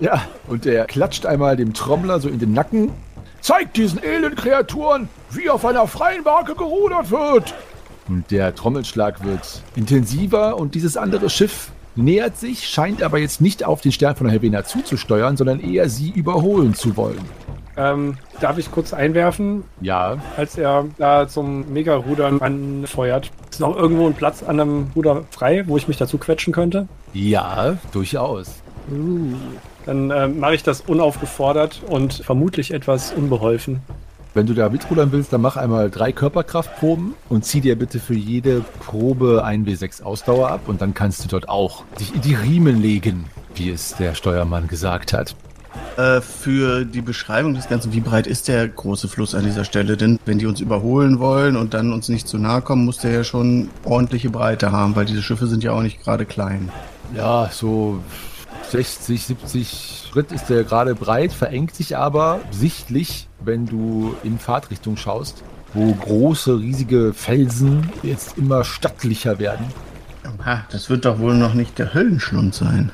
[0.00, 2.92] ja, und er klatscht einmal dem Trommler so in den Nacken.
[3.40, 7.54] Zeigt diesen elenden Kreaturen, wie auf einer freien Barke gerudert wird!
[8.08, 13.64] Und der Trommelschlag wird intensiver und dieses andere Schiff nähert sich, scheint aber jetzt nicht
[13.64, 17.24] auf den Stern von der Helvena zuzusteuern, sondern eher sie überholen zu wollen.
[17.76, 23.30] Ähm, darf ich kurz einwerfen, Ja, als er da zum Mega-Rudern anfeuert?
[23.50, 26.86] Ist noch irgendwo ein Platz an einem Ruder frei, wo ich mich dazu quetschen könnte?
[27.12, 28.62] ja, durchaus.
[29.86, 33.80] Dann äh, mache ich das unaufgefordert und vermutlich etwas unbeholfen.
[34.34, 38.14] Wenn du da mitrudern willst, dann mach einmal drei Körperkraftproben und zieh dir bitte für
[38.14, 42.34] jede Probe ein W6 Ausdauer ab und dann kannst du dort auch dich in die
[42.34, 45.36] Riemen legen, wie es der Steuermann gesagt hat.
[45.96, 49.96] Äh, für die Beschreibung des Ganzen, wie breit ist der große Fluss an dieser Stelle?
[49.96, 53.12] Denn wenn die uns überholen wollen und dann uns nicht zu nahe kommen, muss der
[53.12, 56.70] ja schon ordentliche Breite haben, weil diese Schiffe sind ja auch nicht gerade klein.
[57.16, 58.00] Ja, so
[58.70, 64.96] 60, 70 Schritt ist der gerade breit, verengt sich aber sichtlich, wenn du in Fahrtrichtung
[64.96, 65.44] schaust,
[65.74, 69.66] wo große, riesige Felsen jetzt immer stattlicher werden.
[70.38, 72.90] Aha, das wird doch wohl noch nicht der Höllenschlund sein.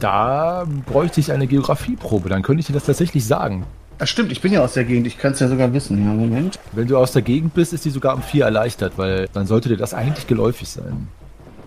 [0.00, 3.64] Da bräuchte ich eine Geografieprobe, dann könnte ich dir das tatsächlich sagen.
[3.98, 6.04] Das stimmt, ich bin ja aus der Gegend, ich kann es ja sogar wissen.
[6.04, 6.58] Ja, Moment.
[6.72, 9.70] Wenn du aus der Gegend bist, ist die sogar um vier erleichtert, weil dann sollte
[9.70, 11.08] dir das eigentlich geläufig sein.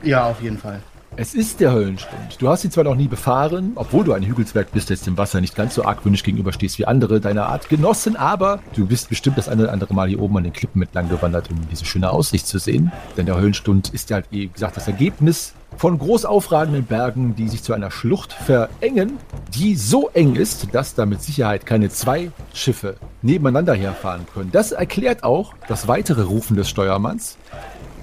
[0.03, 0.79] Ja, auf jeden Fall.
[1.15, 2.37] Es ist der Höllenstund.
[2.39, 5.41] Du hast sie zwar noch nie befahren, obwohl du ein Hügelswerk bist, jetzt dem Wasser
[5.41, 9.49] nicht ganz so argwöhnisch gegenüberstehst wie andere deiner Art Genossen, aber du bist bestimmt das
[9.49, 12.47] eine oder andere Mal hier oben an den Klippen entlang gewandert, um diese schöne Aussicht
[12.47, 12.91] zu sehen.
[13.17, 17.63] Denn der Höllenstund ist ja wie gesagt, das Ergebnis von groß aufragenden Bergen, die sich
[17.63, 19.17] zu einer Schlucht verengen,
[19.53, 24.51] die so eng ist, dass da mit Sicherheit keine zwei Schiffe nebeneinander herfahren können.
[24.51, 27.37] Das erklärt auch das weitere Rufen des Steuermanns,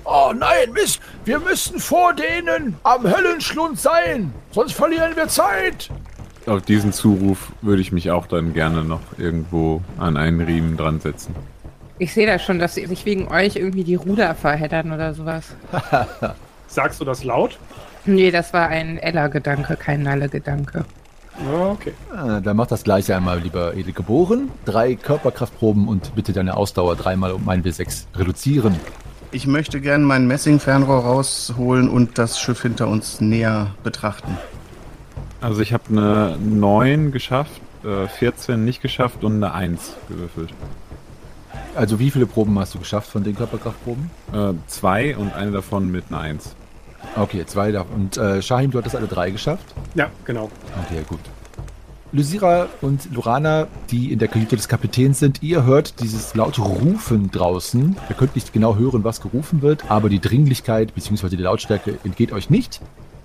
[0.06, 5.90] Oh nein, Miss, wir müssen vor denen am Höllenschlund sein, sonst verlieren wir Zeit.
[6.46, 11.00] Auf diesen Zuruf würde ich mich auch dann gerne noch irgendwo an einen Riemen dran
[11.00, 11.34] setzen.
[11.98, 15.56] Ich sehe da schon, dass sich wegen euch irgendwie die Ruder verheddern oder sowas.
[16.68, 17.58] Sagst du das laut?
[18.04, 20.84] Nee, das war ein Ella-Gedanke, kein Nalle-Gedanke.
[21.52, 21.92] Okay.
[22.14, 24.50] Ah, dann mach das gleiche einmal, lieber Edelgeboren.
[24.64, 28.76] Drei Körperkraftproben und bitte deine Ausdauer dreimal um ein W6 reduzieren.
[29.32, 34.36] Ich möchte gerne mein Messingfernrohr rausholen und das Schiff hinter uns näher betrachten.
[35.40, 40.50] Also ich habe eine 9 geschafft, äh, 14 nicht geschafft und eine 1 gewürfelt.
[41.74, 44.10] Also wie viele Proben hast du geschafft von den Körperkraftproben?
[44.32, 46.54] Äh, zwei und eine davon mit einer 1.
[47.16, 47.94] Okay, zwei davon.
[47.94, 49.74] Und äh, Shahim, du hattest alle drei geschafft?
[49.94, 50.50] Ja, genau.
[50.84, 51.20] Okay, gut.
[52.16, 57.30] Lysira und Lorana, die in der Kajüte des Kapitäns sind, ihr hört dieses laute Rufen
[57.30, 57.94] draußen.
[58.08, 61.28] Ihr könnt nicht genau hören, was gerufen wird, aber die Dringlichkeit bzw.
[61.36, 62.80] die Lautstärke entgeht euch nicht.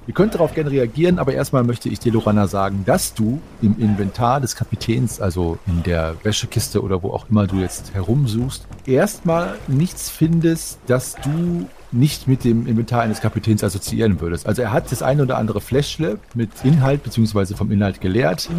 [0.07, 3.79] Ihr könnt darauf gerne reagieren, aber erstmal möchte ich dir, Lorana, sagen, dass du im
[3.79, 9.57] Inventar des Kapitäns, also in der Wäschekiste oder wo auch immer du jetzt herumsuchst, erstmal
[9.67, 14.47] nichts findest, dass du nicht mit dem Inventar eines Kapitäns assoziieren würdest.
[14.47, 17.55] Also er hat das eine oder andere Fläschle mit Inhalt bzw.
[17.55, 18.49] vom Inhalt geleert.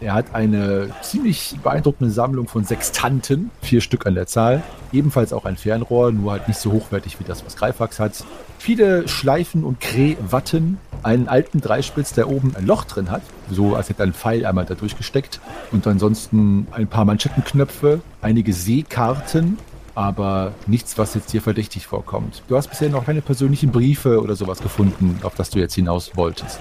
[0.00, 4.62] Er hat eine ziemlich beeindruckende Sammlung von Sextanten, vier Stück an der Zahl.
[4.92, 8.24] Ebenfalls auch ein Fernrohr, nur halt nicht so hochwertig wie das, was Greifax hat.
[8.58, 13.90] Viele Schleifen und Krehwatten, einen alten Dreispitz, der oben ein Loch drin hat, so als
[13.90, 15.40] hätte ein Pfeil einmal da durchgesteckt.
[15.70, 19.56] Und ansonsten ein paar Manschettenknöpfe, einige Seekarten,
[19.94, 22.42] aber nichts, was jetzt hier verdächtig vorkommt.
[22.48, 26.16] Du hast bisher noch keine persönlichen Briefe oder sowas gefunden, auf das du jetzt hinaus
[26.16, 26.60] wolltest.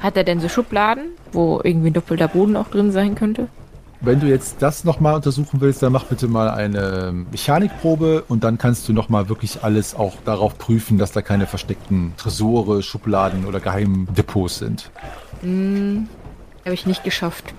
[0.00, 3.48] Hat er denn so Schubladen, wo irgendwie ein doppelter Boden auch drin sein könnte?
[4.00, 8.58] Wenn du jetzt das nochmal untersuchen willst, dann mach bitte mal eine Mechanikprobe und dann
[8.58, 13.58] kannst du nochmal wirklich alles auch darauf prüfen, dass da keine versteckten Tresore, Schubladen oder
[13.58, 14.90] Geheimdepots sind.
[15.40, 16.08] Hm,
[16.64, 17.54] habe ich nicht geschafft.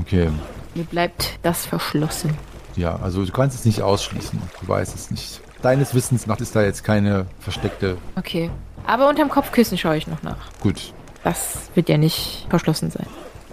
[0.00, 0.28] Okay.
[0.74, 2.30] Mir bleibt das verschlossen.
[2.78, 4.40] Ja, also du kannst es nicht ausschließen.
[4.60, 5.40] Du weißt es nicht.
[5.62, 7.98] Deines Wissens nach ist da jetzt keine versteckte.
[8.14, 8.50] Okay.
[8.86, 10.52] Aber unterm Kopfkissen schaue ich noch nach.
[10.60, 10.94] Gut.
[11.24, 13.06] Das wird ja nicht verschlossen sein.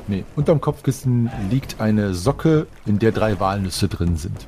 [0.08, 0.24] Nee.
[0.36, 4.46] Unterm Kopfkissen liegt eine Socke, in der drei Walnüsse drin sind.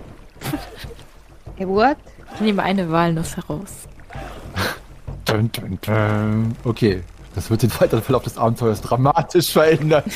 [1.55, 1.97] Hey, what?
[2.35, 3.87] Ich nehme eine Walnuss heraus.
[5.25, 6.55] Dun, dun, dun.
[6.63, 7.01] Okay.
[7.37, 10.01] Das wird den weiteren Verlauf des Abenteuers dramatisch verändern.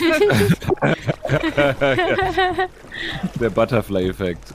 [3.39, 4.51] Der Butterfly-Effekt.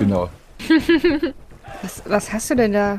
[0.00, 0.28] genau.
[1.82, 2.98] Was, was hast du denn da?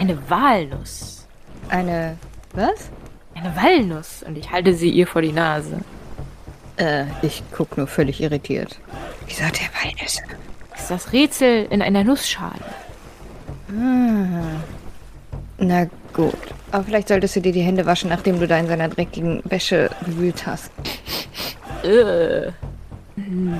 [0.00, 1.28] Eine Walnuss.
[1.68, 2.16] Eine.
[2.52, 2.90] Was?
[3.36, 4.24] Eine Walnuss.
[4.26, 5.78] Und ich halte sie ihr vor die Nase.
[6.78, 8.80] Äh, ich guck nur völlig irritiert.
[9.28, 10.22] Wieso hat der Walnüsse?
[10.72, 12.58] Das ist das Rätsel in einer Nussschale.
[13.68, 14.56] Ah.
[15.58, 16.34] Na gut.
[16.70, 19.90] Aber vielleicht solltest du dir die Hände waschen, nachdem du da in seiner dreckigen Wäsche
[20.04, 20.70] gewühlt hast.
[21.82, 22.52] Äh.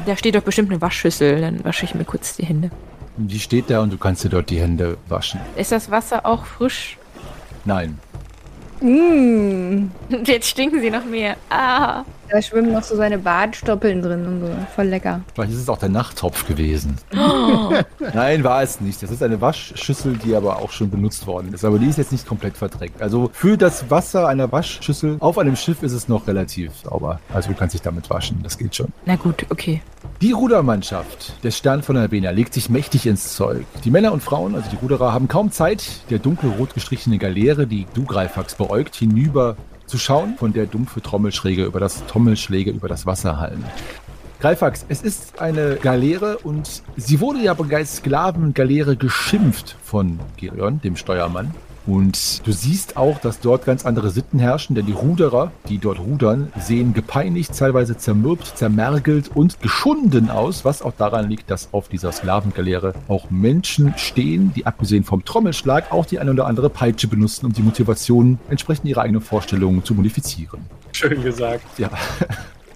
[0.06, 1.40] Da steht doch bestimmt eine Waschschüssel.
[1.40, 2.70] Dann wasche ich mir kurz die Hände.
[3.16, 5.40] Die steht da und du kannst dir dort die Hände waschen.
[5.56, 6.96] Ist das Wasser auch frisch?
[7.64, 7.98] Nein.
[8.82, 9.90] Mmh.
[10.24, 11.36] Jetzt stinken sie noch mehr.
[11.50, 12.04] Ah.
[12.32, 14.48] Da schwimmen noch so seine Badstoppeln drin und so.
[14.74, 15.20] Voll lecker.
[15.34, 16.96] Vielleicht ist es auch der Nachttopf gewesen.
[18.14, 19.02] Nein, war es nicht.
[19.02, 21.62] Das ist eine Waschschüssel, die aber auch schon benutzt worden ist.
[21.62, 23.02] Aber die ist jetzt nicht komplett verdreckt.
[23.02, 27.20] Also für das Wasser einer Waschschüssel auf einem Schiff ist es noch relativ sauber.
[27.34, 28.40] Also du kannst dich damit waschen.
[28.42, 28.88] Das geht schon.
[29.04, 29.82] Na gut, okay.
[30.22, 33.66] Die Rudermannschaft des Stern von Albena legt sich mächtig ins Zeug.
[33.82, 37.88] Die Männer und Frauen, also die Ruderer, haben kaum Zeit, der dunkelrot gestrichene Galeere, die
[37.92, 39.56] du Greifax beäugt, hinüber
[39.86, 43.64] zu schauen, von der dumpfe Trommelschläge über das Trommelschläge über das Wasser hallen.
[44.38, 50.94] Greifax, es ist eine Galeere und sie wurde ja bereits Sklavengaleere geschimpft von Gerion, dem
[50.94, 51.52] Steuermann.
[51.86, 55.98] Und du siehst auch, dass dort ganz andere Sitten herrschen, denn die Ruderer, die dort
[55.98, 61.88] rudern, sehen gepeinigt, teilweise zermürbt, zermergelt und geschunden aus, was auch daran liegt, dass auf
[61.88, 67.08] dieser Sklavengaleere auch Menschen stehen, die abgesehen vom Trommelschlag auch die eine oder andere Peitsche
[67.08, 70.60] benutzen, um die Motivation entsprechend ihrer eigenen Vorstellungen zu modifizieren.
[70.92, 71.64] Schön gesagt.
[71.78, 71.90] Ja.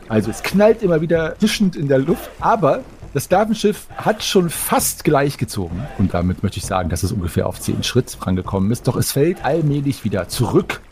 [0.09, 2.83] Also es knallt immer wieder zischend in der Luft, aber
[3.17, 5.87] das Sklavenschiff hat schon fast gleich gezogen.
[5.97, 8.87] Und damit möchte ich sagen, dass es ungefähr auf 10 Schritt rangekommen ist.
[8.87, 10.83] Doch es fällt allmählich wieder zurück.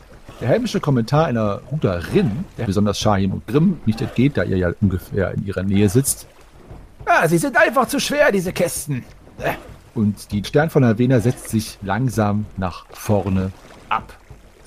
[0.40, 4.70] Der hämische Kommentar einer Ruderin, der besonders Shahim und Grimm nicht entgeht, da ihr ja
[4.80, 6.26] ungefähr in ihrer Nähe sitzt.
[7.04, 9.04] Ah, sie sind einfach zu schwer, diese Kästen.
[9.94, 13.52] Und die Stern von Havena setzt sich langsam nach vorne
[13.90, 14.14] ab.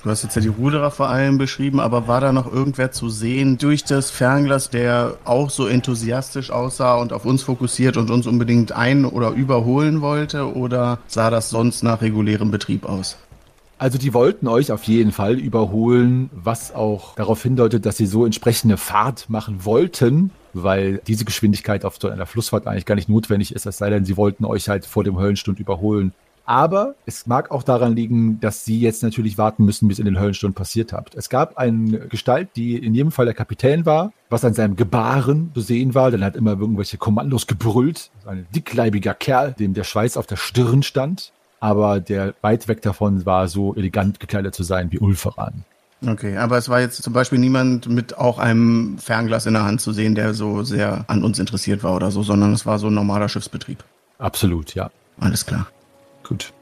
[0.04, 3.08] Du hast jetzt ja die Ruderer vor allem beschrieben, aber war da noch irgendwer zu
[3.08, 8.28] sehen durch das Fernglas, der auch so enthusiastisch aussah und auf uns fokussiert und uns
[8.28, 10.54] unbedingt ein- oder überholen wollte?
[10.54, 13.16] Oder sah das sonst nach regulärem Betrieb aus?
[13.78, 18.24] Also die wollten euch auf jeden Fall überholen, was auch darauf hindeutet, dass sie so
[18.24, 23.54] entsprechende Fahrt machen wollten, weil diese Geschwindigkeit auf so einer Flussfahrt eigentlich gar nicht notwendig
[23.54, 26.12] ist, es sei denn, sie wollten euch halt vor dem Höllenstund überholen.
[26.48, 30.18] Aber es mag auch daran liegen, dass sie jetzt natürlich warten müssen, bis in den
[30.18, 31.14] Höllenstunden passiert habt.
[31.14, 35.50] Es gab eine Gestalt, die in jedem Fall der Kapitän war, was an seinem Gebaren
[35.52, 36.10] zu sehen war.
[36.10, 38.10] Dann hat immer irgendwelche Kommandos gebrüllt.
[38.24, 41.34] Ein dickleibiger Kerl, dem der Schweiß auf der Stirn stand.
[41.60, 45.64] Aber der weit weg davon war, so elegant gekleidet zu sein wie Ulferan.
[46.06, 49.82] Okay, aber es war jetzt zum Beispiel niemand mit auch einem Fernglas in der Hand
[49.82, 52.86] zu sehen, der so sehr an uns interessiert war oder so, sondern es war so
[52.86, 53.84] ein normaler Schiffsbetrieb.
[54.16, 54.90] Absolut, ja.
[55.20, 55.66] Alles klar.
[56.28, 56.52] Gut.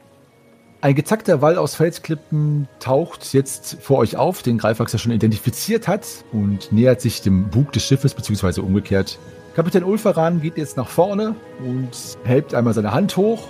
[0.79, 5.87] Ein gezackter Wall aus Felsklippen taucht jetzt vor euch auf, den Greifwachs ja schon identifiziert
[5.87, 9.17] hat und nähert sich dem Bug des Schiffes, beziehungsweise umgekehrt.
[9.55, 11.89] Kapitän Ulferan geht jetzt nach vorne und
[12.23, 13.47] hält einmal seine Hand hoch.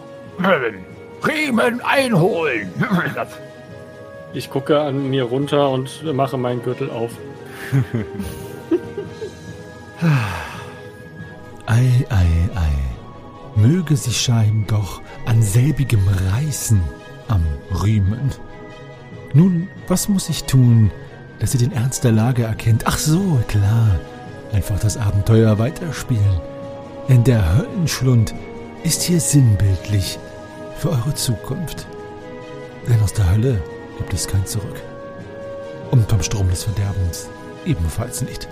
[1.28, 2.72] Riemen einholen!
[4.34, 7.12] Ich gucke an mir runter und mache meinen Gürtel auf.
[11.66, 12.87] ei, ei, ei.
[13.58, 16.80] Möge sich Schein doch an selbigem reißen
[17.28, 17.44] am
[17.84, 18.32] Riemen.
[19.34, 20.92] Nun, was muss ich tun,
[21.40, 22.84] dass ihr den Ernst der Lage erkennt?
[22.86, 24.00] Ach so, klar.
[24.54, 26.40] Einfach das Abenteuer weiterspielen.
[27.10, 28.36] Denn der Höllenschlund
[28.84, 30.20] ist hier sinnbildlich
[30.78, 31.88] für eure Zukunft.
[32.88, 33.60] Denn aus der Hölle
[33.98, 34.84] gibt es kein Zurück.
[35.90, 37.28] Und vom Strom des Verderbens
[37.66, 38.48] ebenfalls nicht.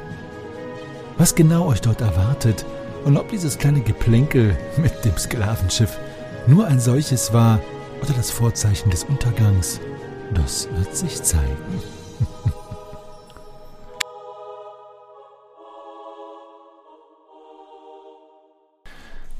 [1.19, 2.65] Was genau euch dort erwartet
[3.05, 5.97] und ob dieses kleine Geplänkel mit dem Sklavenschiff
[6.47, 7.61] nur ein solches war
[8.01, 9.79] oder das Vorzeichen des Untergangs,
[10.33, 11.94] das wird sich zeigen.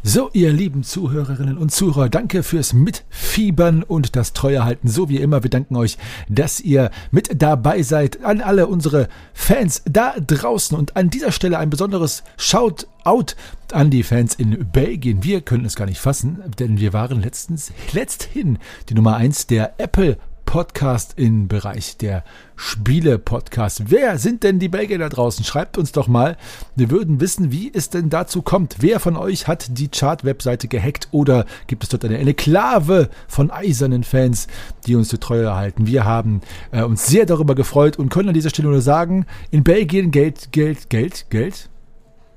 [0.08, 4.88] So, ihr lieben Zuhörerinnen und Zuhörer, danke fürs Mitfiebern und das Treuehalten.
[4.88, 5.97] So wie immer, wir danken euch,
[6.30, 8.24] dass ihr mit dabei seid.
[8.24, 13.34] An alle unsere Fans da draußen und an dieser Stelle ein besonderes Shoutout
[13.72, 15.24] an die Fans in Belgien.
[15.24, 19.74] Wir können es gar nicht fassen, denn wir waren letztens, letzthin die Nummer eins der
[19.80, 22.23] Apple Podcast im Bereich der
[22.55, 23.91] Spiele-Podcast.
[23.91, 25.43] Wer sind denn die Belgier da draußen?
[25.43, 26.37] Schreibt uns doch mal.
[26.75, 28.77] Wir würden wissen, wie es denn dazu kommt.
[28.79, 34.03] Wer von euch hat die Chart-Webseite gehackt oder gibt es dort eine Enklave von eisernen
[34.03, 34.47] Fans,
[34.85, 35.87] die uns die Treue halten?
[35.87, 36.41] Wir haben
[36.71, 40.51] äh, uns sehr darüber gefreut und können an dieser Stelle nur sagen, in Belgien Geld,
[40.51, 41.69] Geld, Geld, Geld.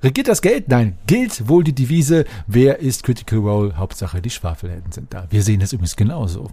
[0.02, 0.68] Regiert das Geld?
[0.68, 3.76] Nein, gilt wohl die Devise, wer ist Critical Role?
[3.76, 5.26] Hauptsache, die Schwafelhelden sind da.
[5.30, 6.50] Wir sehen das übrigens genauso.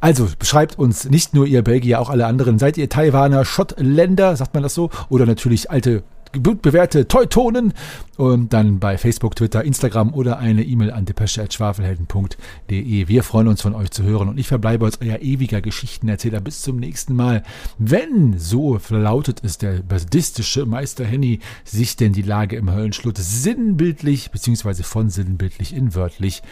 [0.00, 2.58] Also beschreibt uns nicht nur ihr Belgier, auch alle anderen.
[2.58, 4.90] Seid ihr Taiwaner, Schottländer, sagt man das so?
[5.08, 7.72] Oder natürlich alte bewährte Teutonen
[8.16, 13.08] und dann bei Facebook, Twitter, Instagram oder eine E-Mail an depesche.schwafelhelden.de.
[13.08, 16.62] Wir freuen uns von euch zu hören und ich verbleibe als euer ewiger Geschichtenerzähler bis
[16.62, 17.42] zum nächsten Mal.
[17.78, 24.30] Wenn, so lautet es der basistische Meister Henny, sich denn die Lage im Höllenschlut sinnbildlich
[24.30, 26.42] beziehungsweise von sinnbildlich in wörtlich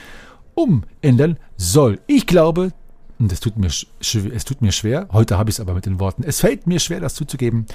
[0.54, 2.00] umändern soll.
[2.06, 2.72] Ich glaube,
[3.18, 6.00] und es tut mir, es tut mir schwer, heute habe ich es aber mit den
[6.00, 7.66] Worten, es fällt mir schwer, das zuzugeben,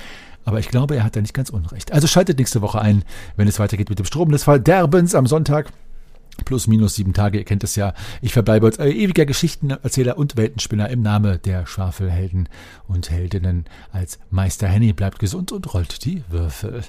[0.45, 1.91] aber ich glaube, er hat da nicht ganz unrecht.
[1.91, 3.03] Also schaltet nächste Woche ein,
[3.35, 5.71] wenn es weitergeht mit dem Strom des Verderbens am Sonntag.
[6.45, 7.93] Plus minus sieben Tage, ihr kennt es ja.
[8.21, 12.49] Ich verbleibe als euer ewiger Geschichtenerzähler und Weltenspinner im Namen der Schwafelhelden
[12.87, 14.93] und Heldinnen als Meister Henny.
[14.93, 16.83] Bleibt gesund und rollt die Würfel.